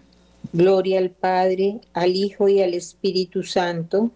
Gloria 0.53 0.99
al 0.99 1.11
Padre, 1.11 1.79
al 1.93 2.15
Hijo 2.15 2.49
y 2.49 2.61
al 2.61 2.73
Espíritu 2.73 3.43
Santo. 3.43 4.11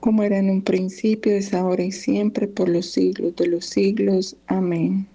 Como 0.00 0.22
era 0.22 0.38
en 0.38 0.50
un 0.50 0.62
principio, 0.62 1.32
es 1.32 1.54
ahora 1.54 1.82
y 1.82 1.92
siempre, 1.92 2.46
por 2.46 2.68
los 2.68 2.86
siglos 2.86 3.34
de 3.36 3.46
los 3.46 3.66
siglos. 3.66 4.36
Amén. 4.46 5.08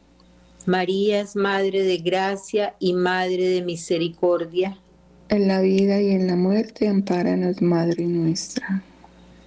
María 0.66 1.22
es 1.22 1.36
Madre 1.36 1.84
de 1.84 1.98
Gracia 1.98 2.76
y 2.80 2.94
Madre 2.94 3.48
de 3.48 3.62
Misericordia 3.62 4.78
en 5.34 5.48
la 5.48 5.62
vida 5.62 6.00
y 6.00 6.12
en 6.12 6.28
la 6.28 6.36
muerte, 6.36 6.88
ampáranos, 6.88 7.60
Madre 7.62 8.06
nuestra. 8.06 8.84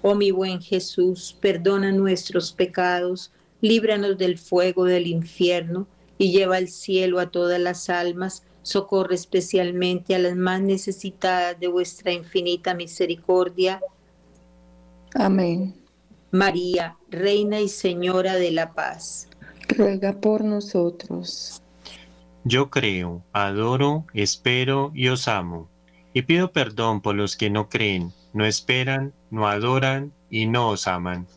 Oh 0.03 0.17
mi 0.17 0.33
buen 0.33 0.61
Jesús, 0.61 1.37
perdona 1.41 1.93
nuestros 1.93 2.53
pecados, 2.53 3.31
líbranos 3.61 4.19
del 4.19 4.37
fuego 4.37 4.85
del 4.85 5.07
infierno 5.07 5.87
y 6.19 6.33
lleva 6.33 6.57
al 6.57 6.69
cielo 6.69 7.21
a 7.21 7.31
todas 7.31 7.61
las 7.61 7.89
almas, 7.89 8.43
socorre 8.67 9.15
especialmente 9.15 10.17
a 10.17 10.19
las 10.19 10.35
más 10.35 10.61
necesitadas 10.61 11.61
de 11.61 11.69
vuestra 11.69 12.11
infinita 12.13 12.75
misericordia. 12.75 13.81
Amén. 15.15 15.73
María, 16.33 16.97
Reina 17.09 17.61
y 17.61 17.69
Señora 17.69 18.35
de 18.35 18.51
la 18.51 18.75
Paz. 18.75 19.29
Ruega 19.69 20.15
por 20.15 20.43
nosotros. 20.43 21.63
Yo 22.43 22.69
creo, 22.69 23.23
adoro, 23.33 24.05
espero 24.15 24.91
y 24.97 25.09
os 25.09 25.29
amo 25.29 25.69
y 26.13 26.23
pido 26.23 26.51
perdón 26.51 27.03
por 27.03 27.15
los 27.15 27.37
que 27.37 27.51
no 27.51 27.69
creen, 27.69 28.13
no 28.33 28.47
esperan, 28.47 29.13
no 29.31 29.47
adoran 29.47 30.13
y 30.29 30.47
no 30.47 30.71
os 30.71 30.89
aman. 30.89 31.29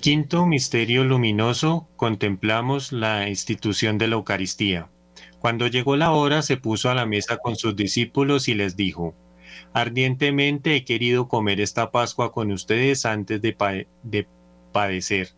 Quinto 0.00 0.46
misterio 0.46 1.04
luminoso 1.04 1.86
contemplamos 1.96 2.90
la 2.90 3.28
institución 3.28 3.98
de 3.98 4.08
la 4.08 4.14
Eucaristía. 4.14 4.88
Cuando 5.40 5.66
llegó 5.66 5.96
la 5.96 6.12
hora 6.12 6.40
se 6.40 6.56
puso 6.56 6.90
a 6.90 6.94
la 6.94 7.04
mesa 7.04 7.36
con 7.36 7.56
sus 7.56 7.76
discípulos 7.76 8.48
y 8.48 8.54
les 8.54 8.76
dijo, 8.76 9.14
Ardientemente 9.74 10.74
he 10.74 10.84
querido 10.84 11.28
comer 11.28 11.60
esta 11.60 11.90
Pascua 11.90 12.32
con 12.32 12.50
ustedes 12.50 13.04
antes 13.04 13.42
de, 13.42 14.26
padecer, 14.72 15.30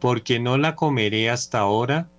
porque 0.00 0.40
no 0.40 0.58
la 0.58 0.74
comeré 0.74 1.30
hasta 1.30 1.60
ahora, 1.60 2.10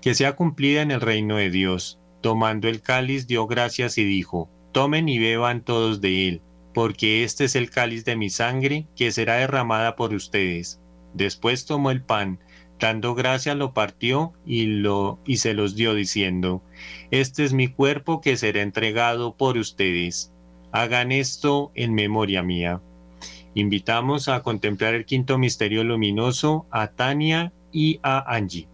que 0.00 0.14
sea 0.14 0.34
cumplida 0.34 0.82
en 0.82 0.90
el 0.90 1.00
reino 1.00 1.36
de 1.36 1.50
Dios. 1.50 2.00
Tomando 2.22 2.68
el 2.68 2.82
cáliz 2.82 3.26
dio 3.26 3.46
gracias 3.46 3.98
y 3.98 4.04
dijo, 4.04 4.50
Tomen 4.72 5.08
y 5.08 5.18
beban 5.18 5.62
todos 5.62 6.00
de 6.00 6.28
él, 6.28 6.42
porque 6.74 7.22
este 7.24 7.44
es 7.44 7.54
el 7.54 7.70
cáliz 7.70 8.04
de 8.04 8.16
mi 8.16 8.30
sangre, 8.30 8.86
que 8.96 9.12
será 9.12 9.36
derramada 9.36 9.96
por 9.96 10.12
ustedes 10.12 10.80
Después 11.14 11.66
tomó 11.66 11.90
el 11.90 12.02
pan, 12.02 12.38
dando 12.78 13.14
gracia 13.14 13.54
lo 13.54 13.72
partió 13.72 14.32
y, 14.44 14.66
lo, 14.66 15.18
y 15.24 15.36
se 15.36 15.54
los 15.54 15.76
dio 15.76 15.94
diciendo, 15.94 16.62
Este 17.10 17.44
es 17.44 17.52
mi 17.52 17.68
cuerpo 17.68 18.20
que 18.20 18.36
será 18.36 18.62
entregado 18.62 19.36
por 19.36 19.56
ustedes. 19.56 20.32
Hagan 20.72 21.12
esto 21.12 21.72
en 21.74 21.94
memoria 21.94 22.42
mía. 22.42 22.80
Invitamos 23.54 24.28
a 24.28 24.42
contemplar 24.42 24.94
el 24.94 25.04
quinto 25.04 25.36
misterio 25.36 25.82
luminoso 25.82 26.66
a 26.70 26.88
Tania 26.88 27.52
y 27.72 27.98
a 28.02 28.32
Angie. 28.32 28.68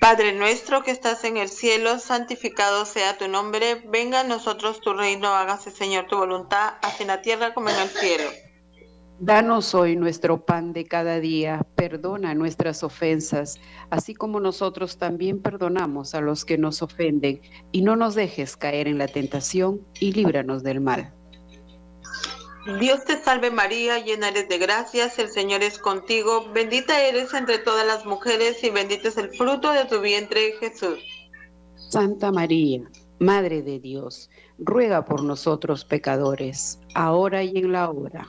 Padre 0.00 0.32
nuestro 0.32 0.82
que 0.82 0.90
estás 0.90 1.22
en 1.24 1.36
el 1.36 1.48
cielo, 1.48 1.98
santificado 2.00 2.84
sea 2.86 3.18
tu 3.18 3.28
nombre, 3.28 3.82
venga 3.86 4.20
a 4.20 4.24
nosotros 4.24 4.80
tu 4.80 4.94
reino, 4.94 5.28
hágase 5.28 5.70
Señor 5.70 6.06
tu 6.08 6.16
voluntad, 6.16 6.74
así 6.82 7.02
en 7.04 7.08
la 7.08 7.22
tierra 7.22 7.54
como 7.54 7.68
en 7.68 7.78
el 7.78 7.88
cielo. 7.88 8.28
Danos 9.20 9.74
hoy 9.74 9.94
nuestro 9.94 10.44
pan 10.44 10.72
de 10.72 10.84
cada 10.84 11.20
día, 11.20 11.64
perdona 11.76 12.34
nuestras 12.34 12.82
ofensas, 12.82 13.60
así 13.90 14.14
como 14.14 14.40
nosotros 14.40 14.98
también 14.98 15.40
perdonamos 15.40 16.14
a 16.14 16.20
los 16.20 16.44
que 16.44 16.58
nos 16.58 16.82
ofenden, 16.82 17.40
y 17.70 17.82
no 17.82 17.94
nos 17.94 18.14
dejes 18.14 18.56
caer 18.56 18.88
en 18.88 18.98
la 18.98 19.06
tentación, 19.06 19.80
y 20.00 20.12
líbranos 20.12 20.62
del 20.62 20.80
mal. 20.80 21.12
Dios 22.80 23.04
te 23.04 23.22
salve 23.22 23.50
María, 23.50 23.98
llena 23.98 24.28
eres 24.28 24.48
de 24.48 24.58
gracias, 24.58 25.18
el 25.18 25.28
Señor 25.28 25.62
es 25.62 25.78
contigo, 25.78 26.48
bendita 26.52 27.00
eres 27.00 27.32
entre 27.34 27.58
todas 27.58 27.86
las 27.86 28.04
mujeres, 28.04 28.62
y 28.64 28.70
bendito 28.70 29.08
es 29.08 29.16
el 29.18 29.30
fruto 29.30 29.72
de 29.72 29.84
tu 29.84 30.00
vientre, 30.00 30.54
Jesús. 30.58 30.98
Santa 31.76 32.32
María, 32.32 32.82
Madre 33.20 33.62
de 33.62 33.78
Dios, 33.78 34.30
ruega 34.58 35.04
por 35.04 35.22
nosotros 35.22 35.84
pecadores, 35.84 36.80
ahora 36.94 37.44
y 37.44 37.56
en 37.56 37.72
la 37.72 37.90
hora 37.90 38.28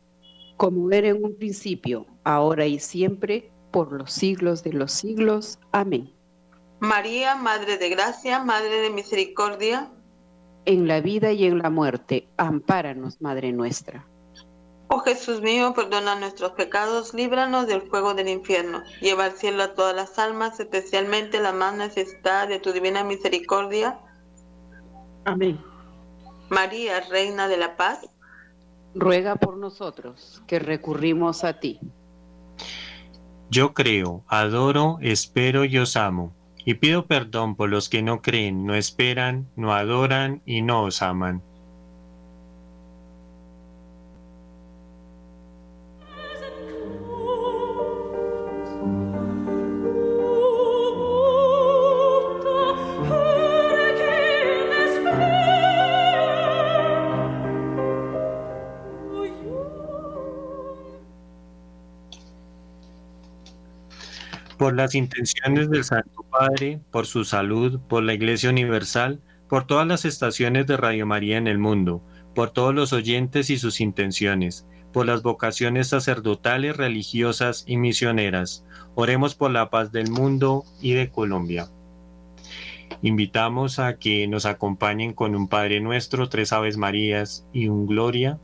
como 0.61 0.91
era 0.91 1.07
en 1.07 1.25
un 1.25 1.35
principio, 1.35 2.05
ahora 2.23 2.67
y 2.67 2.77
siempre, 2.77 3.51
por 3.71 3.91
los 3.91 4.11
siglos 4.11 4.63
de 4.63 4.73
los 4.73 4.91
siglos. 4.91 5.57
Amén. 5.71 6.13
María, 6.79 7.35
Madre 7.35 7.79
de 7.79 7.89
Gracia, 7.89 8.43
Madre 8.43 8.79
de 8.81 8.91
Misericordia. 8.91 9.89
En 10.65 10.87
la 10.87 11.01
vida 11.01 11.31
y 11.31 11.45
en 11.45 11.57
la 11.57 11.71
muerte, 11.71 12.27
ampáranos, 12.37 13.19
Madre 13.21 13.51
nuestra. 13.51 14.05
Oh 14.89 14.99
Jesús 14.99 15.41
mío, 15.41 15.73
perdona 15.73 16.13
nuestros 16.13 16.51
pecados, 16.51 17.15
líbranos 17.15 17.65
del 17.65 17.81
fuego 17.81 18.13
del 18.13 18.27
infierno. 18.27 18.83
Lleva 19.01 19.25
al 19.25 19.31
cielo 19.31 19.63
a 19.63 19.73
todas 19.73 19.95
las 19.95 20.19
almas, 20.19 20.59
especialmente 20.59 21.39
la 21.39 21.53
más 21.53 21.73
necesitada 21.73 22.45
de 22.45 22.59
tu 22.59 22.71
divina 22.71 23.03
misericordia. 23.03 23.99
Amén. 25.25 25.59
María, 26.49 26.99
Reina 27.09 27.47
de 27.47 27.57
la 27.57 27.75
Paz 27.77 28.10
ruega 28.93 29.35
por 29.35 29.57
nosotros 29.57 30.41
que 30.47 30.59
recurrimos 30.59 31.43
a 31.43 31.59
ti. 31.59 31.79
Yo 33.49 33.73
creo, 33.73 34.23
adoro, 34.27 34.97
espero 35.01 35.65
y 35.65 35.77
os 35.77 35.95
amo. 35.97 36.33
y 36.63 36.75
pido 36.75 37.07
perdón 37.07 37.55
por 37.55 37.69
los 37.69 37.89
que 37.89 38.03
no 38.03 38.21
creen, 38.21 38.65
no 38.65 38.75
esperan, 38.75 39.49
no 39.55 39.73
adoran 39.73 40.41
y 40.45 40.61
no 40.61 40.83
os 40.83 41.01
aman. 41.01 41.41
Las 64.81 64.95
intenciones 64.95 65.69
del 65.69 65.83
Santo 65.83 66.25
Padre, 66.31 66.81
por 66.89 67.05
su 67.05 67.23
salud, 67.23 67.79
por 67.87 68.01
la 68.01 68.15
Iglesia 68.15 68.49
Universal, 68.49 69.21
por 69.47 69.67
todas 69.67 69.85
las 69.85 70.05
estaciones 70.05 70.65
de 70.65 70.75
Radio 70.75 71.05
María 71.05 71.37
en 71.37 71.45
el 71.47 71.59
mundo, 71.59 72.01
por 72.33 72.49
todos 72.49 72.73
los 72.73 72.91
oyentes 72.91 73.51
y 73.51 73.59
sus 73.59 73.79
intenciones, 73.79 74.65
por 74.91 75.05
las 75.05 75.21
vocaciones 75.21 75.89
sacerdotales, 75.89 76.77
religiosas 76.77 77.63
y 77.67 77.77
misioneras. 77.77 78.65
Oremos 78.95 79.35
por 79.35 79.51
la 79.51 79.69
paz 79.69 79.91
del 79.91 80.09
mundo 80.09 80.63
y 80.81 80.93
de 80.93 81.11
Colombia. 81.11 81.69
Invitamos 83.03 83.77
a 83.77 83.99
que 83.99 84.27
nos 84.27 84.47
acompañen 84.47 85.13
con 85.13 85.35
un 85.35 85.47
Padre 85.47 85.79
Nuestro, 85.79 86.27
tres 86.27 86.53
Aves 86.53 86.77
Marías 86.77 87.45
y 87.53 87.67
un 87.67 87.85
Gloria 87.85 88.39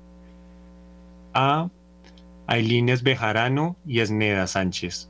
a 1.33 1.69
Ailines 2.45 3.01
Bejarano 3.01 3.75
y 3.87 4.01
Esneda 4.01 4.45
Sánchez. 4.45 5.09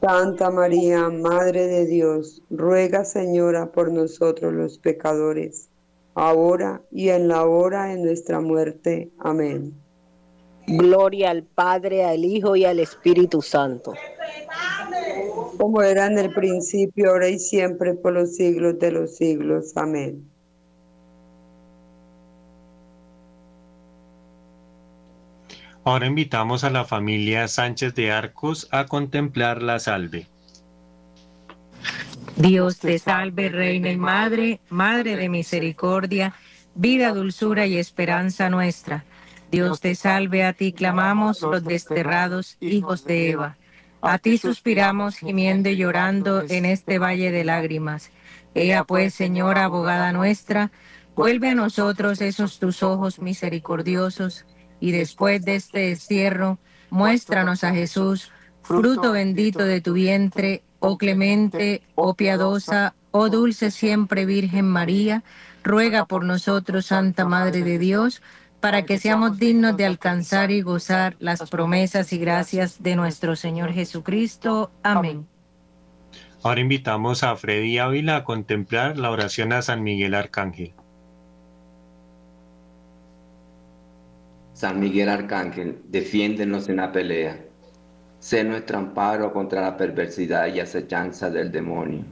Santa 0.00 0.48
María, 0.52 1.08
Madre 1.08 1.66
de 1.66 1.84
Dios, 1.84 2.40
ruega 2.50 3.04
Señora 3.04 3.72
por 3.72 3.90
nosotros 3.90 4.52
los 4.52 4.78
pecadores, 4.78 5.70
ahora 6.14 6.80
y 6.92 7.08
en 7.08 7.26
la 7.26 7.44
hora 7.46 7.86
de 7.86 7.96
nuestra 7.96 8.40
muerte. 8.40 9.10
Amén. 9.18 9.74
Gloria 10.68 11.30
al 11.30 11.42
Padre, 11.42 12.04
al 12.04 12.24
Hijo 12.24 12.54
y 12.54 12.64
al 12.64 12.78
Espíritu 12.78 13.42
Santo. 13.42 13.92
Como 15.56 15.82
era 15.82 16.06
en 16.06 16.18
el 16.18 16.32
principio, 16.32 17.10
ahora 17.10 17.28
y 17.28 17.40
siempre, 17.40 17.94
por 17.94 18.12
los 18.12 18.36
siglos 18.36 18.78
de 18.78 18.92
los 18.92 19.16
siglos. 19.16 19.72
Amén. 19.74 20.30
Ahora 25.88 26.04
invitamos 26.04 26.64
a 26.64 26.70
la 26.70 26.84
familia 26.84 27.48
Sánchez 27.48 27.94
de 27.94 28.12
Arcos 28.12 28.68
a 28.70 28.84
contemplar 28.84 29.62
la 29.62 29.78
salve. 29.78 30.26
Dios 32.36 32.78
te 32.78 32.98
salve, 32.98 33.48
Reina 33.48 33.90
y 33.90 33.96
Madre, 33.96 34.60
Madre 34.68 35.16
de 35.16 35.30
misericordia, 35.30 36.34
vida, 36.74 37.14
dulzura 37.14 37.64
y 37.64 37.78
esperanza 37.78 38.50
nuestra. 38.50 39.06
Dios 39.50 39.80
te 39.80 39.94
salve, 39.94 40.44
a 40.44 40.52
ti 40.52 40.74
clamamos 40.74 41.40
los 41.40 41.64
desterrados 41.64 42.58
hijos 42.60 43.06
de 43.06 43.30
Eva. 43.30 43.56
A 44.02 44.18
ti 44.18 44.36
suspiramos 44.36 45.16
gimiendo 45.16 45.70
y 45.70 45.76
llorando 45.76 46.42
en 46.50 46.66
este 46.66 46.98
valle 46.98 47.30
de 47.30 47.44
lágrimas. 47.44 48.10
Ea 48.54 48.84
pues, 48.84 49.14
Señora, 49.14 49.64
abogada 49.64 50.12
nuestra, 50.12 50.70
vuelve 51.16 51.48
a 51.48 51.54
nosotros 51.54 52.20
esos 52.20 52.58
tus 52.58 52.82
ojos 52.82 53.20
misericordiosos 53.20 54.44
y 54.80 54.92
después 54.92 55.44
de 55.44 55.56
este 55.56 55.80
destierro, 55.90 56.58
muéstranos 56.90 57.64
a 57.64 57.72
Jesús, 57.72 58.30
fruto 58.62 59.12
bendito 59.12 59.64
de 59.64 59.80
tu 59.80 59.94
vientre, 59.94 60.62
oh 60.80 60.98
clemente, 60.98 61.82
oh 61.94 62.14
piadosa, 62.14 62.94
oh 63.10 63.28
dulce 63.28 63.70
siempre 63.70 64.26
Virgen 64.26 64.66
María, 64.66 65.22
ruega 65.64 66.06
por 66.06 66.24
nosotros, 66.24 66.86
Santa 66.86 67.24
Madre 67.24 67.62
de 67.62 67.78
Dios, 67.78 68.22
para 68.60 68.84
que 68.84 68.98
seamos 68.98 69.38
dignos 69.38 69.76
de 69.76 69.86
alcanzar 69.86 70.50
y 70.50 70.62
gozar 70.62 71.16
las 71.20 71.48
promesas 71.48 72.12
y 72.12 72.18
gracias 72.18 72.82
de 72.82 72.96
nuestro 72.96 73.36
Señor 73.36 73.72
Jesucristo. 73.72 74.72
Amén. 74.82 75.26
Ahora 76.42 76.60
invitamos 76.60 77.22
a 77.24 77.36
Freddy 77.36 77.78
Ávila 77.78 78.16
a 78.16 78.24
contemplar 78.24 78.96
la 78.96 79.10
oración 79.10 79.52
a 79.52 79.62
San 79.62 79.82
Miguel 79.82 80.14
Arcángel. 80.14 80.72
San 84.58 84.80
Miguel 84.80 85.08
Arcángel, 85.08 85.82
defiéndenos 85.88 86.68
en 86.68 86.78
la 86.78 86.90
pelea. 86.90 87.46
Sé 88.18 88.42
nuestro 88.42 88.78
amparo 88.78 89.32
contra 89.32 89.60
la 89.60 89.76
perversidad 89.76 90.52
y 90.52 90.58
acechanza 90.58 91.30
del 91.30 91.52
demonio. 91.52 92.04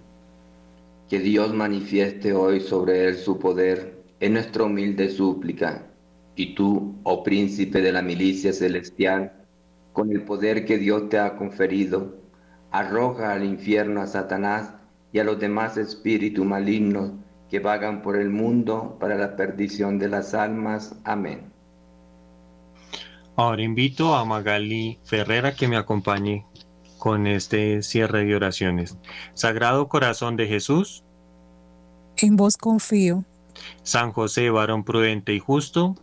Que 1.09 1.19
Dios 1.19 1.53
manifieste 1.53 2.33
hoy 2.35 2.61
sobre 2.61 3.09
él 3.09 3.17
su 3.17 3.41
poder, 3.41 4.01
es 4.21 4.31
nuestra 4.31 4.63
humilde 4.63 5.11
súplica. 5.11 5.89
Y 6.37 6.55
tú, 6.55 6.95
oh 7.03 7.25
príncipe 7.25 7.81
de 7.81 7.91
la 7.91 8.03
milicia 8.03 8.53
celestial, 8.53 9.33
con 9.93 10.13
el 10.13 10.23
poder 10.23 10.65
que 10.65 10.79
Dios 10.79 11.09
te 11.09 11.19
ha 11.19 11.37
conferido, 11.37 12.15
arroja 12.71 13.33
al 13.33 13.43
infierno 13.45 14.03
a 14.03 14.07
Satanás 14.07 14.73
y 15.11 15.19
a 15.19 15.25
los 15.25 15.41
demás 15.41 15.77
espíritus 15.79 16.47
malignos 16.47 17.11
que 17.51 17.59
vagan 17.59 18.03
por 18.03 18.17
el 18.17 18.31
mundo 18.31 18.99
para 19.01 19.17
la 19.17 19.35
perdición 19.35 19.99
de 19.99 20.11
las 20.11 20.33
almas. 20.33 20.95
Amén. 21.03 21.56
Ahora 23.37 23.63
invito 23.63 24.15
a 24.15 24.25
Magali 24.25 24.99
Ferrera 25.05 25.55
que 25.55 25.69
me 25.69 25.77
acompañe 25.77 26.47
con 26.99 27.27
este 27.27 27.83
cierre 27.83 28.25
de 28.25 28.35
oraciones. 28.35 28.97
Sagrado 29.35 29.89
Corazón 29.89 30.37
de 30.37 30.47
Jesús. 30.47 31.05
En 32.17 32.37
vos 32.37 32.57
confío. 32.57 33.25
San 33.83 34.13
José, 34.13 34.49
varón 34.51 34.85
prudente 34.85 35.35
y 35.35 35.39
justo. 35.39 35.95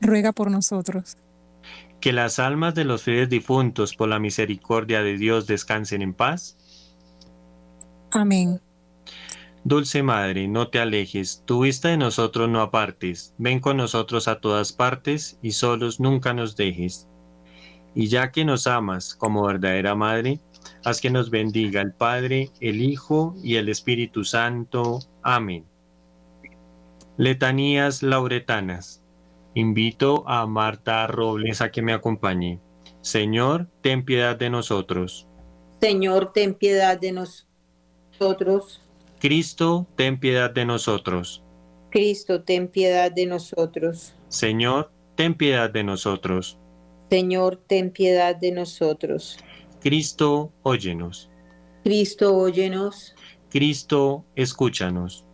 Ruega 0.00 0.32
por 0.32 0.50
nosotros. 0.50 1.16
Que 2.00 2.12
las 2.12 2.38
almas 2.38 2.74
de 2.74 2.84
los 2.84 3.02
fieles 3.02 3.28
difuntos 3.28 3.94
por 3.94 4.08
la 4.08 4.18
misericordia 4.18 5.02
de 5.02 5.16
Dios 5.16 5.46
descansen 5.46 6.02
en 6.02 6.14
paz. 6.14 6.56
Amén. 8.12 8.60
Dulce 9.64 10.02
Madre, 10.02 10.48
no 10.48 10.68
te 10.68 10.80
alejes, 10.80 11.42
tu 11.46 11.62
vista 11.62 11.88
de 11.88 11.96
nosotros 11.96 12.48
no 12.48 12.60
apartes, 12.60 13.34
ven 13.38 13.60
con 13.60 13.76
nosotros 13.76 14.26
a 14.26 14.40
todas 14.40 14.72
partes 14.72 15.38
y 15.40 15.52
solos 15.52 16.00
nunca 16.00 16.34
nos 16.34 16.56
dejes. 16.56 17.08
Y 17.94 18.08
ya 18.08 18.32
que 18.32 18.44
nos 18.44 18.66
amas 18.66 19.14
como 19.14 19.46
verdadera 19.46 19.94
Madre, 19.94 20.40
Haz 20.84 21.00
que 21.00 21.10
nos 21.10 21.30
bendiga 21.30 21.80
el 21.80 21.92
Padre, 21.92 22.50
el 22.60 22.80
Hijo 22.82 23.34
y 23.42 23.56
el 23.56 23.68
Espíritu 23.68 24.24
Santo. 24.24 24.98
Amén. 25.22 25.64
Letanías 27.16 28.02
lauretanas. 28.02 29.02
Invito 29.54 30.28
a 30.28 30.46
Marta 30.46 31.06
Robles 31.06 31.60
a 31.60 31.70
que 31.70 31.82
me 31.82 31.92
acompañe. 31.92 32.60
Señor, 33.00 33.68
ten 33.80 34.04
piedad 34.04 34.36
de 34.36 34.50
nosotros. 34.50 35.28
Señor, 35.80 36.32
ten 36.32 36.54
piedad 36.54 36.98
de 36.98 37.12
nosotros. 37.12 38.81
Cristo, 39.22 39.86
ten 39.94 40.18
piedad 40.18 40.50
de 40.50 40.64
nosotros. 40.64 41.44
Cristo, 41.90 42.42
ten 42.42 42.66
piedad 42.66 43.12
de 43.12 43.24
nosotros. 43.24 44.16
Señor, 44.28 44.90
ten 45.14 45.34
piedad 45.36 45.70
de 45.70 45.84
nosotros. 45.84 46.58
Señor, 47.08 47.62
ten 47.68 47.92
piedad 47.92 48.34
de 48.34 48.50
nosotros. 48.50 49.38
Cristo, 49.80 50.52
óyenos. 50.64 51.30
Cristo, 51.84 52.36
óyenos. 52.36 53.14
Cristo, 53.48 54.24
escúchanos. 54.34 55.24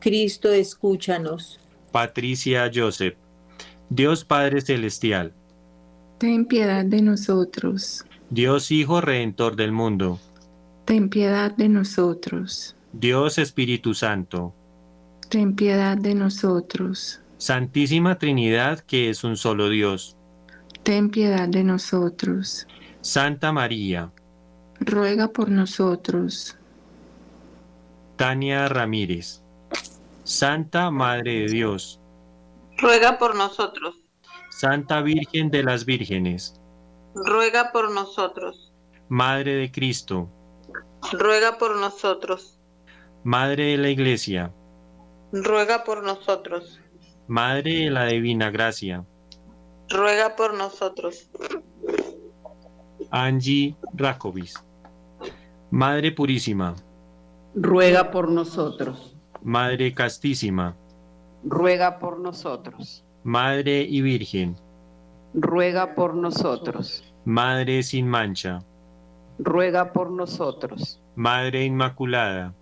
Cristo, 0.00 0.50
escúchanos. 0.50 1.60
Patricia 1.92 2.70
Joseph. 2.74 3.18
Dios 3.90 4.24
Padre 4.24 4.62
Celestial. 4.62 5.34
Ten 6.16 6.46
piedad 6.46 6.86
de 6.86 7.02
nosotros. 7.02 8.06
Dios 8.30 8.70
Hijo 8.70 9.02
Redentor 9.02 9.54
del 9.54 9.72
mundo. 9.72 10.18
Ten 10.86 11.10
piedad 11.10 11.54
de 11.54 11.68
nosotros. 11.68 12.75
Dios 12.98 13.36
Espíritu 13.36 13.92
Santo. 13.92 14.54
Ten 15.28 15.54
piedad 15.54 15.98
de 15.98 16.14
nosotros. 16.14 17.20
Santísima 17.36 18.16
Trinidad 18.16 18.80
que 18.80 19.10
es 19.10 19.22
un 19.22 19.36
solo 19.36 19.68
Dios. 19.68 20.16
Ten 20.82 21.10
piedad 21.10 21.46
de 21.46 21.62
nosotros. 21.62 22.66
Santa 23.02 23.52
María. 23.52 24.10
Ruega 24.80 25.28
por 25.28 25.50
nosotros. 25.50 26.56
Tania 28.16 28.66
Ramírez. 28.66 29.42
Santa 30.24 30.90
Madre 30.90 31.40
de 31.40 31.48
Dios. 31.48 32.00
Ruega 32.78 33.18
por 33.18 33.34
nosotros. 33.34 33.96
Santa 34.48 35.02
Virgen 35.02 35.50
de 35.50 35.62
las 35.64 35.84
Vírgenes. 35.84 36.58
Ruega 37.14 37.72
por 37.72 37.90
nosotros. 37.90 38.72
Madre 39.10 39.56
de 39.56 39.70
Cristo. 39.70 40.30
Ruega 41.12 41.58
por 41.58 41.76
nosotros. 41.76 42.55
Madre 43.26 43.72
de 43.72 43.76
la 43.76 43.88
Iglesia. 43.88 44.52
Ruega 45.32 45.82
por 45.82 46.04
nosotros. 46.04 46.78
Madre 47.26 47.72
de 47.80 47.90
la 47.90 48.04
Divina 48.04 48.52
Gracia. 48.52 49.04
Ruega 49.88 50.36
por 50.36 50.54
nosotros. 50.54 51.28
Angie 53.10 53.74
Rakovis. 53.94 54.54
Madre 55.72 56.12
Purísima. 56.12 56.76
Ruega 57.56 58.12
por 58.12 58.30
nosotros. 58.30 59.16
Madre 59.42 59.92
Castísima. 59.92 60.76
Ruega 61.42 61.98
por 61.98 62.20
nosotros. 62.20 63.04
Madre 63.24 63.82
y 63.82 64.02
Virgen. 64.02 64.54
Ruega 65.34 65.96
por 65.96 66.14
nosotros. 66.14 67.02
Madre 67.24 67.82
sin 67.82 68.06
mancha. 68.06 68.60
Ruega 69.40 69.92
por 69.92 70.12
nosotros. 70.12 71.02
Madre 71.16 71.64
Inmaculada. 71.64 72.54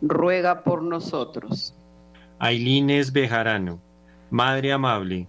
Ruega 0.00 0.62
por 0.62 0.82
nosotros. 0.82 1.74
Ailines 2.38 3.12
Bejarano. 3.12 3.80
Madre 4.30 4.72
amable. 4.72 5.26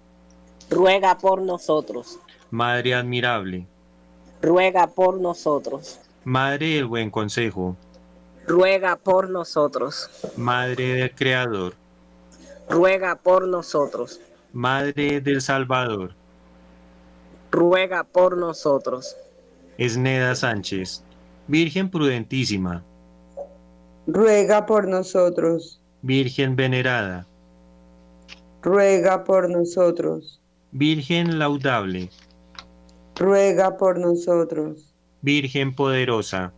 Ruega 0.69 1.17
por 1.17 1.41
nosotros. 1.41 2.19
Madre 2.51 2.93
admirable. 2.93 3.65
Ruega 4.41 4.87
por 4.87 5.19
nosotros. 5.19 5.99
Madre 6.23 6.75
del 6.75 6.85
buen 6.85 7.09
consejo. 7.09 7.75
Ruega 8.45 8.95
por 8.95 9.29
nosotros. 9.29 10.09
Madre 10.37 10.93
del 10.93 11.15
Creador. 11.15 11.73
Ruega 12.69 13.15
por 13.15 13.47
nosotros. 13.47 14.19
Madre 14.53 15.21
del 15.21 15.41
Salvador. 15.41 16.13
Ruega 17.51 18.03
por 18.03 18.37
nosotros. 18.37 19.15
Esneda 19.79 20.35
Sánchez. 20.35 21.03
Virgen 21.47 21.89
prudentísima. 21.89 22.83
Ruega 24.11 24.65
por 24.65 24.87
nosotros. 24.87 25.79
Virgen 26.01 26.55
venerada. 26.55 27.27
Ruega 28.63 29.23
por 29.23 29.47
nosotros. 29.47 30.41
Virgen 30.71 31.37
laudable. 31.37 32.09
Ruega 33.15 33.77
por 33.77 33.99
nosotros. 33.99 34.95
Virgen 35.21 35.75
poderosa. 35.75 36.51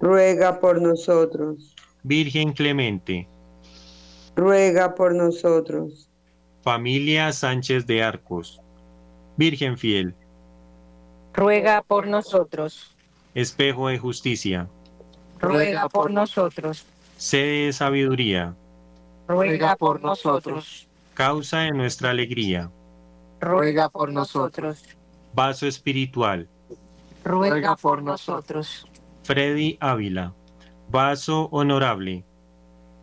Ruega 0.00 0.58
por 0.58 0.82
nosotros. 0.82 1.76
Virgen 2.02 2.52
clemente. 2.52 3.28
Ruega 4.34 4.96
por 4.96 5.14
nosotros. 5.14 6.10
Familia 6.62 7.30
Sánchez 7.32 7.86
de 7.86 8.02
Arcos. 8.02 8.60
Virgen 9.36 9.78
fiel. 9.78 10.16
Ruega 11.32 11.80
por 11.82 12.08
nosotros. 12.08 12.96
Espejo 13.36 13.86
de 13.86 13.98
justicia. 13.98 14.68
Ruega 15.40 15.88
por 15.88 16.10
nosotros. 16.10 16.84
Sede 17.16 17.66
de 17.66 17.72
sabiduría. 17.72 18.54
Ruega 19.26 19.76
por 19.76 20.02
nosotros. 20.02 20.88
Causa 21.14 21.60
de 21.60 21.72
nuestra 21.72 22.10
alegría. 22.10 22.70
Ruega 23.40 23.88
por 23.88 24.12
nosotros. 24.12 24.84
Vaso 25.34 25.66
espiritual. 25.66 26.48
Ruega 27.24 27.76
por 27.76 28.02
nosotros. 28.02 28.86
Freddy 29.22 29.78
Ávila. 29.80 30.34
Vaso 30.88 31.48
honorable. 31.52 32.24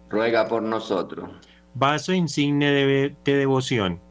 Ruega 0.10 0.48
por 0.48 0.62
nosotros. 0.62 1.30
Vaso 1.74 2.14
insigne 2.14 2.72
de, 2.72 3.16
de 3.24 3.36
devoción. 3.36 4.02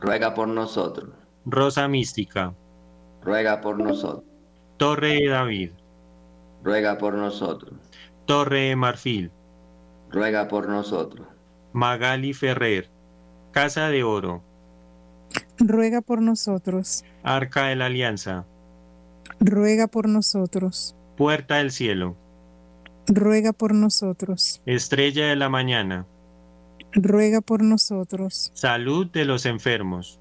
Ruega 0.00 0.32
por 0.34 0.48
nosotros. 0.48 1.10
Rosa 1.44 1.88
mística. 1.88 2.54
Ruega 3.22 3.60
por 3.60 3.78
nosotros. 3.78 4.24
Torre 4.76 5.14
de 5.14 5.28
David. 5.28 5.70
Ruega 6.62 6.98
por 6.98 7.14
nosotros. 7.14 7.74
Torre 8.26 8.68
de 8.68 8.76
Marfil. 8.76 9.30
Ruega 10.10 10.48
por 10.48 10.68
nosotros. 10.68 11.26
Magali 11.72 12.32
Ferrer. 12.32 12.90
Casa 13.52 13.88
de 13.88 14.04
Oro. 14.04 14.42
Ruega 15.58 16.00
por 16.00 16.20
nosotros. 16.20 17.04
Arca 17.22 17.66
de 17.66 17.76
la 17.76 17.86
Alianza. 17.86 18.44
Ruega 19.40 19.86
por 19.86 20.08
nosotros. 20.08 20.94
Puerta 21.16 21.56
del 21.56 21.70
Cielo. 21.70 22.16
Ruega 23.06 23.52
por 23.52 23.74
nosotros. 23.74 24.62
Estrella 24.66 25.26
de 25.26 25.36
la 25.36 25.48
Mañana. 25.48 26.06
Ruega 26.92 27.40
por 27.40 27.62
nosotros. 27.62 28.50
Salud 28.54 29.06
de 29.06 29.24
los 29.24 29.46
enfermos. 29.46 30.20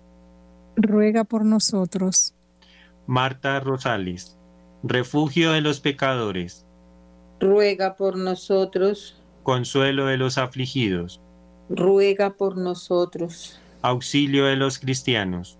Ruega 0.76 1.24
por 1.24 1.46
nosotros. 1.46 2.34
Marta 3.08 3.60
Rosales. 3.60 4.39
Refugio 4.84 5.52
de 5.52 5.60
los 5.60 5.82
pecadores. 5.82 6.66
Ruega 7.40 7.96
por 7.96 8.18
nosotros. 8.18 9.22
Consuelo 9.44 10.06
de 10.06 10.18
los 10.18 10.38
afligidos. 10.38 11.20
Ruega 11.70 12.32
por 12.32 12.58
nosotros. 12.58 13.60
Auxilio 13.82 14.46
de 14.46 14.56
los 14.56 14.80
cristianos. 14.80 15.58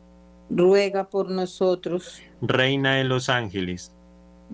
Ruega 0.50 1.10
por 1.10 1.30
nosotros. 1.30 2.22
Reina 2.42 2.96
de 2.96 3.04
los 3.04 3.28
ángeles. 3.30 3.94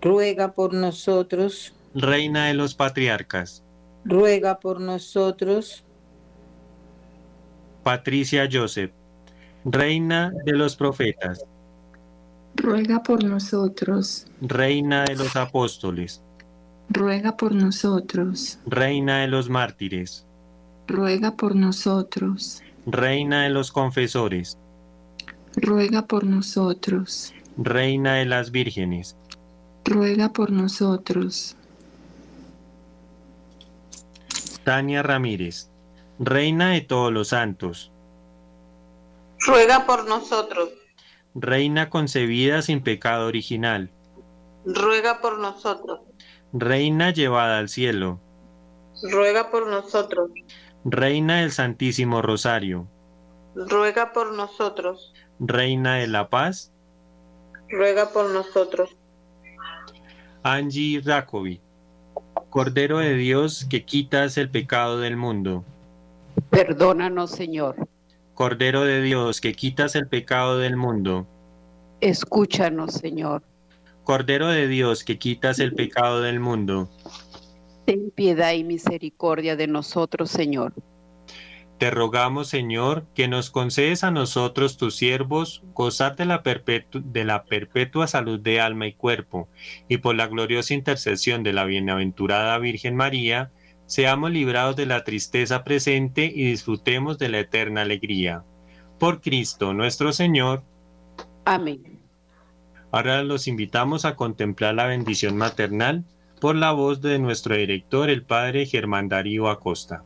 Ruega 0.02 0.54
por 0.54 0.74
nosotros. 0.74 1.74
Reina 1.94 2.48
de 2.48 2.56
los 2.56 2.74
patriarcas. 2.74 3.64
Ruega 4.04 4.60
por 4.60 4.82
nosotros. 4.82 5.86
Patricia 7.84 8.50
Joseph. 8.52 8.92
Reina 9.64 10.34
de 10.44 10.54
los 10.54 10.76
profetas. 10.76 11.46
Ruega 12.56 13.04
por 13.04 13.24
nosotros. 13.24 14.28
Reina 14.42 15.04
de 15.04 15.16
los 15.16 15.36
apóstoles. 15.36 16.22
Ruega 16.90 17.36
por 17.36 17.54
nosotros. 17.54 18.60
Reina 18.66 19.20
de 19.20 19.28
los 19.28 19.50
mártires. 19.50 20.26
Ruega 20.88 21.36
por 21.36 21.56
nosotros. 21.56 22.62
Reina 22.86 23.44
de 23.44 23.50
los 23.50 23.72
confesores. 23.72 24.58
Ruega 25.56 26.06
por 26.06 26.24
nosotros. 26.24 27.34
Reina 27.58 28.16
de 28.16 28.26
las 28.26 28.52
vírgenes. 28.52 29.18
Ruega 29.84 30.32
por 30.32 30.52
nosotros. 30.52 31.56
Tania 34.64 35.04
Ramírez. 35.04 35.70
Reina 36.20 36.72
de 36.72 36.82
todos 36.82 37.12
los 37.12 37.30
santos. 37.30 37.92
Ruega 39.46 39.86
por 39.86 40.08
nosotros. 40.08 40.70
Reina 41.38 41.90
concebida 41.90 42.62
sin 42.62 42.82
pecado 42.82 43.28
original. 43.28 43.92
Ruega 44.66 45.20
por 45.20 45.38
nosotros. 45.38 46.00
Reina 46.54 47.12
llevada 47.12 47.60
al 47.60 47.68
cielo. 47.68 48.22
Ruega 49.12 49.52
por 49.52 49.68
nosotros. 49.68 50.32
Reina 50.86 51.42
del 51.42 51.52
Santísimo 51.52 52.22
Rosario. 52.22 52.88
Ruega 53.54 54.14
por 54.14 54.34
nosotros. 54.34 55.14
Reina 55.40 55.96
de 55.96 56.08
la 56.08 56.30
Paz. 56.30 56.72
Ruega 57.70 58.12
por 58.14 58.30
nosotros. 58.30 58.96
Angie 60.42 61.02
Rakovi. 61.04 61.60
Cordero 62.50 63.00
de 63.00 63.16
Dios 63.16 63.68
que 63.70 63.84
quitas 63.84 64.38
el 64.38 64.50
pecado 64.50 65.02
del 65.02 65.18
mundo. 65.18 65.66
Perdónanos, 66.50 67.32
Señor. 67.32 67.76
Cordero 68.36 68.84
de 68.84 69.02
Dios 69.02 69.40
que 69.40 69.54
quitas 69.54 69.96
el 69.96 70.08
pecado 70.10 70.60
del 70.60 70.76
mundo. 70.76 71.26
Escúchanos, 72.02 72.96
Señor. 72.96 73.44
Cordero 74.04 74.50
de 74.50 74.68
Dios 74.68 75.06
que 75.06 75.18
quitas 75.18 75.58
el 75.60 75.74
pecado 75.74 76.22
del 76.22 76.42
mundo. 76.42 76.90
Ten 77.86 78.12
piedad 78.12 78.52
y 78.52 78.66
misericordia 78.66 79.56
de 79.56 79.68
nosotros, 79.68 80.30
Señor. 80.32 80.74
Te 81.78 81.92
rogamos, 81.92 82.50
Señor, 82.50 83.06
que 83.16 83.30
nos 83.30 83.52
concedes 83.52 84.04
a 84.04 84.12
nosotros, 84.12 84.76
tus 84.76 84.96
siervos, 84.96 85.64
gozar 85.74 86.18
de 86.18 86.26
la, 86.26 86.44
de 86.94 87.24
la, 87.24 87.46
perpetua 87.46 88.08
salud 88.08 88.40
de 88.40 88.60
alma 88.60 88.88
y 88.88 88.94
cuerpo, 88.94 89.48
y 89.88 89.98
por 89.98 90.16
la 90.16 90.28
gloriosa 90.28 90.74
intercesión 90.74 91.44
de 91.44 91.54
la 91.54 91.64
bienaventurada 91.64 92.58
Virgen 92.58 92.98
María, 92.98 93.52
seamos 93.86 94.32
librados 94.32 94.76
de 94.76 94.86
la 94.86 95.04
tristeza 95.04 95.64
presente 95.64 96.26
y 96.26 96.46
disfrutemos 96.46 97.18
de 97.18 97.30
la 97.30 97.40
eterna 97.40 97.82
alegría. 97.82 98.44
Por 99.00 99.22
Cristo 99.22 99.74
nuestro 99.74 100.14
Señor. 100.14 100.64
Amén. 101.46 102.00
Ahora 102.92 103.24
los 103.24 103.48
invitamos 103.48 104.06
a 104.06 104.16
contemplar 104.16 104.76
la 104.76 104.86
bendición 104.88 105.38
maternal 105.38 106.06
por 106.40 106.56
la 106.56 106.72
voz 106.72 107.02
de 107.02 107.20
nuestro 107.20 107.56
director, 107.56 108.10
el 108.10 108.24
Padre 108.24 108.66
Germán 108.66 109.10
Darío 109.10 109.50
Acosta. 109.50 110.04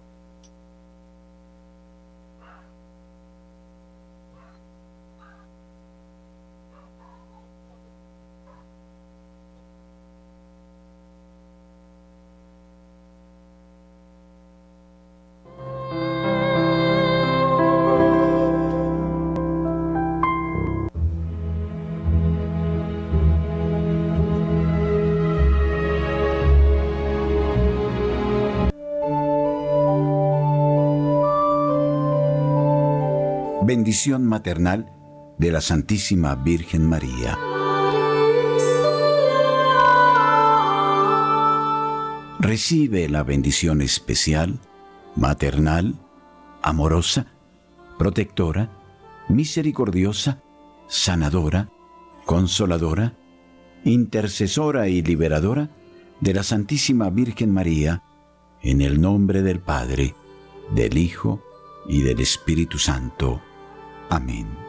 Bendición 33.89 34.23
maternal 34.23 34.85
de 35.39 35.51
la 35.51 35.61
Santísima 35.61 36.35
Virgen 36.35 36.87
María. 36.87 37.35
Recibe 42.37 43.09
la 43.09 43.23
bendición 43.23 43.81
especial, 43.81 44.59
maternal, 45.15 45.95
amorosa, 46.61 47.25
protectora, 47.97 48.69
misericordiosa, 49.27 50.43
sanadora, 50.87 51.71
consoladora, 52.27 53.15
intercesora 53.85 54.87
y 54.87 55.01
liberadora 55.01 55.71
de 56.19 56.35
la 56.35 56.43
Santísima 56.43 57.09
Virgen 57.09 57.51
María, 57.51 58.03
en 58.61 58.81
el 58.81 59.01
nombre 59.01 59.41
del 59.41 59.59
Padre, 59.61 60.13
del 60.75 60.95
Hijo 60.99 61.41
y 61.87 62.03
del 62.03 62.19
Espíritu 62.19 62.77
Santo. 62.77 63.41
Amén. 64.09 64.68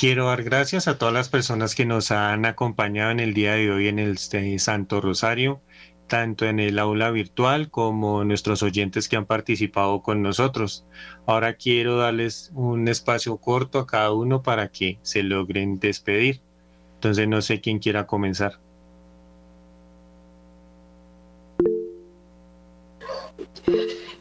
Quiero 0.00 0.28
dar 0.28 0.42
gracias 0.44 0.88
a 0.88 0.96
todas 0.96 1.12
las 1.12 1.28
personas 1.28 1.74
que 1.74 1.84
nos 1.84 2.10
han 2.10 2.46
acompañado 2.46 3.10
en 3.10 3.20
el 3.20 3.34
día 3.34 3.52
de 3.52 3.70
hoy 3.70 3.86
en 3.86 3.98
el 3.98 4.12
este 4.12 4.58
Santo 4.58 5.02
Rosario, 5.02 5.60
tanto 6.06 6.46
en 6.46 6.58
el 6.58 6.78
aula 6.78 7.10
virtual 7.10 7.68
como 7.68 8.24
nuestros 8.24 8.62
oyentes 8.62 9.10
que 9.10 9.16
han 9.16 9.26
participado 9.26 10.00
con 10.00 10.22
nosotros. 10.22 10.86
Ahora 11.26 11.56
quiero 11.56 11.98
darles 11.98 12.50
un 12.54 12.88
espacio 12.88 13.36
corto 13.36 13.78
a 13.78 13.86
cada 13.86 14.10
uno 14.12 14.42
para 14.42 14.68
que 14.72 14.98
se 15.02 15.22
logren 15.22 15.78
despedir. 15.78 16.40
Entonces 16.94 17.28
no 17.28 17.42
sé 17.42 17.60
quién 17.60 17.78
quiera 17.78 18.06
comenzar. 18.06 18.58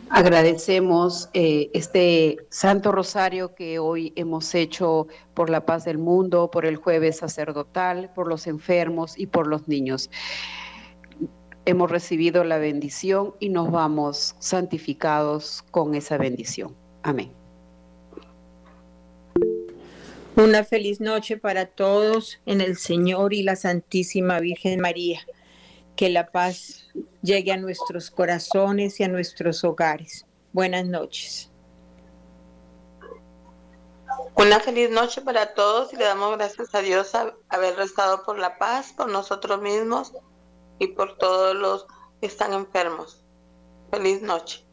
Agradecemos 0.10 1.30
eh, 1.34 1.70
este 1.74 2.38
Santo 2.49 2.91
Rosario 2.91 3.53
que 3.53 3.78
hoy 3.78 4.12
hemos 4.16 4.55
hecho 4.55 5.07
por 5.36 5.51
la 5.51 5.68
paz 5.68 5.86
del 5.86 5.99
mundo, 5.99 6.49
por 6.49 6.66
el 6.66 6.78
jueves 6.78 7.18
sacerdotal, 7.18 8.12
por 8.16 8.28
los 8.28 8.47
enfermos 8.47 9.18
y 9.20 9.28
por 9.28 9.45
los 9.45 9.68
niños. 9.68 10.10
Hemos 11.66 11.91
recibido 11.91 12.43
la 12.43 12.57
bendición 12.57 13.36
y 13.39 13.49
nos 13.49 13.70
vamos 13.70 14.36
santificados 14.39 15.64
con 15.70 15.93
esa 15.93 16.18
bendición. 16.18 16.76
Amén. 17.03 17.32
Una 20.36 20.64
feliz 20.64 20.99
noche 20.99 21.38
para 21.38 21.68
todos 21.68 22.39
en 22.47 22.62
el 22.62 22.78
Señor 22.78 23.34
y 23.34 23.43
la 23.43 23.55
Santísima 23.55 24.39
Virgen 24.39 24.80
María 24.80 25.20
que 26.00 26.08
la 26.08 26.32
paz 26.32 26.86
llegue 27.22 27.52
a 27.52 27.58
nuestros 27.58 28.10
corazones 28.10 29.02
y 29.02 29.04
a 29.04 29.10
nuestros 29.10 29.66
hogares. 29.66 30.26
Buenas 30.54 30.86
noches. 30.86 31.52
Una 34.34 34.62
feliz 34.62 34.89
noche 34.91 35.20
para 35.20 35.54
todos 35.54 35.91
y 35.91 35.97
le 35.97 36.06
damos 36.06 36.38
gracias 36.38 36.74
a 36.74 36.80
Dios 36.80 37.14
a 37.16 37.34
haber 37.50 37.76
rezado 37.76 38.24
por 38.24 38.39
la 38.39 38.58
paz, 38.58 38.93
por 38.95 39.10
nosotros 39.10 39.62
mismos 39.62 40.14
y 40.80 40.88
por 40.88 41.18
todos 41.18 41.54
los 41.54 41.86
que 42.22 42.28
están 42.28 42.54
enfermos. 42.54 43.22
Feliz 43.91 44.22
noche. 44.22 44.64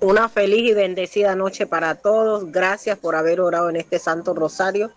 Una 0.00 0.28
feliz 0.28 0.72
y 0.72 0.74
bendecida 0.74 1.36
noche 1.36 1.68
para 1.68 1.94
todos. 1.94 2.50
Gracias 2.50 2.98
por 2.98 3.14
haber 3.14 3.40
orado 3.40 3.70
en 3.70 3.76
este 3.76 4.00
Santo 4.00 4.34
Rosario 4.34 4.90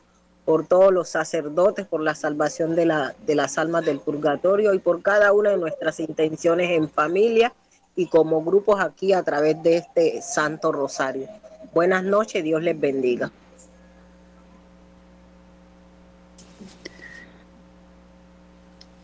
por 0.46 0.68
todos 0.68 0.92
los 0.92 1.10
sacerdotes, 1.10 1.86
por 1.86 2.02
la 2.02 2.16
salvación 2.16 2.76
de, 2.76 2.86
la, 2.86 3.16
de 3.26 3.36
las 3.36 3.58
almas 3.58 3.86
del 3.86 4.00
purgatorio 4.00 4.74
y 4.74 4.80
por 4.80 5.02
cada 5.02 5.32
una 5.32 5.52
de 5.52 5.58
nuestras 5.58 6.00
intenciones 6.00 6.72
en 6.72 6.90
familia 6.90 7.54
y 7.96 8.08
como 8.08 8.44
grupos 8.44 8.82
aquí 8.82 9.14
a 9.14 9.24
través 9.24 9.62
de 9.64 9.78
este 9.78 10.22
Santo 10.22 10.72
Rosario. 10.72 11.28
Buenas 11.74 12.04
noches, 12.04 12.44
Dios 12.44 12.62
les 12.62 12.80
bendiga. 12.80 13.32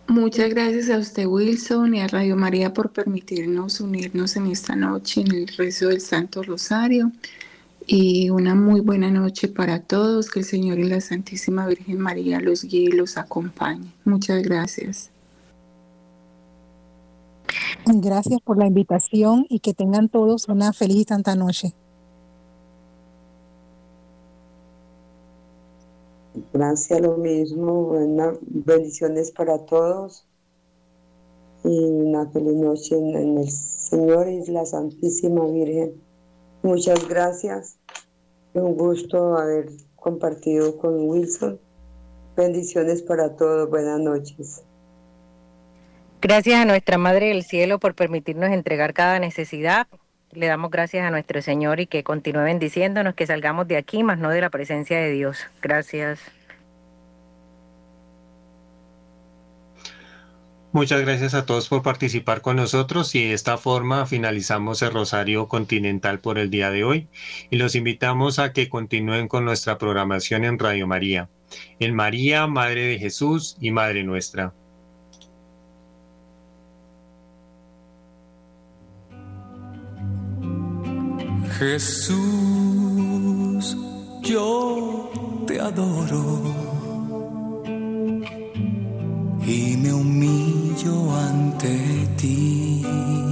Muchas 0.08 0.50
gracias 0.50 0.90
a 0.90 0.98
usted, 0.98 1.28
Wilson, 1.28 1.94
y 1.94 2.02
a 2.02 2.08
Radio 2.08 2.36
María 2.36 2.74
por 2.74 2.92
permitirnos 2.92 3.80
unirnos 3.80 4.36
en 4.36 4.48
esta 4.48 4.76
noche 4.76 5.22
en 5.22 5.36
el 5.36 5.48
rezo 5.48 5.90
del 5.90 6.02
Santo 6.02 6.42
Rosario 6.42 7.12
y 7.92 8.30
una 8.30 8.54
muy 8.54 8.82
buena 8.82 9.10
noche 9.10 9.48
para 9.48 9.82
todos. 9.82 10.30
Que 10.30 10.42
el 10.42 10.46
Señor 10.46 10.78
y 10.78 10.84
la 10.84 11.02
Santísima 11.02 11.66
Virgen 11.66 11.98
María 11.98 12.40
los 12.40 12.64
guíe 12.64 12.84
y 12.84 12.92
los 12.92 13.18
acompañe. 13.18 13.92
Muchas 14.06 14.44
gracias. 14.44 15.10
Gracias 17.88 18.40
por 18.42 18.60
la 18.60 18.68
invitación 18.68 19.48
y 19.50 19.60
que 19.60 19.74
tengan 19.74 20.08
todos 20.08 20.48
una 20.50 20.72
feliz 20.72 20.98
y 20.98 21.04
santa 21.06 21.36
noche. 21.36 21.74
Gracias, 26.54 27.02
lo 27.02 27.18
mismo. 27.18 27.86
Buenas 27.86 28.38
bendiciones 28.42 29.32
para 29.32 29.66
todos 29.66 30.28
y 31.64 31.86
una 31.86 32.30
feliz 32.30 32.54
noche 32.54 32.96
en 32.96 33.40
el 33.40 33.50
Señor 33.50 34.30
y 34.30 34.46
la 34.52 34.68
Santísima 34.68 35.48
Virgen. 35.48 35.94
Muchas 36.62 37.08
gracias 37.08 37.79
un 38.54 38.76
gusto 38.76 39.38
haber 39.38 39.70
compartido 39.96 40.78
con 40.78 41.08
Wilson. 41.08 41.60
Bendiciones 42.36 43.02
para 43.02 43.36
todos. 43.36 43.70
Buenas 43.70 44.00
noches. 44.00 44.64
Gracias 46.22 46.60
a 46.60 46.66
nuestra 46.66 46.98
Madre 46.98 47.30
del 47.30 47.44
Cielo 47.44 47.80
por 47.80 47.96
permitirnos 47.96 48.50
entregar 48.52 48.94
cada 48.94 49.20
necesidad. 49.20 49.88
Le 50.32 50.48
damos 50.48 50.70
gracias 50.70 51.06
a 51.06 51.12
nuestro 51.12 51.42
Señor 51.42 51.80
y 51.80 51.88
que 51.88 52.04
continúe 52.04 52.44
bendiciéndonos, 52.44 53.16
que 53.16 53.26
salgamos 53.26 53.68
de 53.68 53.78
aquí, 53.78 54.04
más 54.04 54.20
no 54.20 54.30
de 54.30 54.42
la 54.42 54.50
presencia 54.50 54.98
de 55.00 55.12
Dios. 55.12 55.40
Gracias. 55.62 56.20
Muchas 60.72 61.02
gracias 61.02 61.34
a 61.34 61.48
todos 61.48 61.68
por 61.68 61.82
participar 61.82 62.42
con 62.42 62.58
nosotros 62.58 63.16
y 63.16 63.26
de 63.26 63.34
esta 63.34 63.58
forma 63.58 64.06
finalizamos 64.06 64.84
el 64.84 64.92
Rosario 64.92 65.48
Continental 65.48 66.20
por 66.20 66.38
el 66.38 66.52
día 66.52 66.70
de 66.70 66.84
hoy 66.84 67.08
y 67.50 67.58
los 67.58 67.74
invitamos 67.74 68.38
a 68.38 68.54
que 68.54 68.70
continúen 68.70 69.28
con 69.28 69.46
nuestra 69.46 69.80
programación 69.80 70.46
en 70.46 70.60
Radio 70.60 70.86
María. 70.86 71.28
En 71.80 71.96
María, 71.96 72.46
Madre 72.46 72.86
de 72.86 73.00
Jesús 73.00 73.58
y 73.60 73.72
Madre 73.72 74.04
nuestra. 74.04 74.54
Jesús, 81.58 82.16
yo 84.22 85.12
te 85.48 85.60
adoro 85.60 86.59
y 89.46 89.78
me 89.78 89.94
humillo 89.94 91.16
ante 91.16 92.08
ti. 92.18 93.29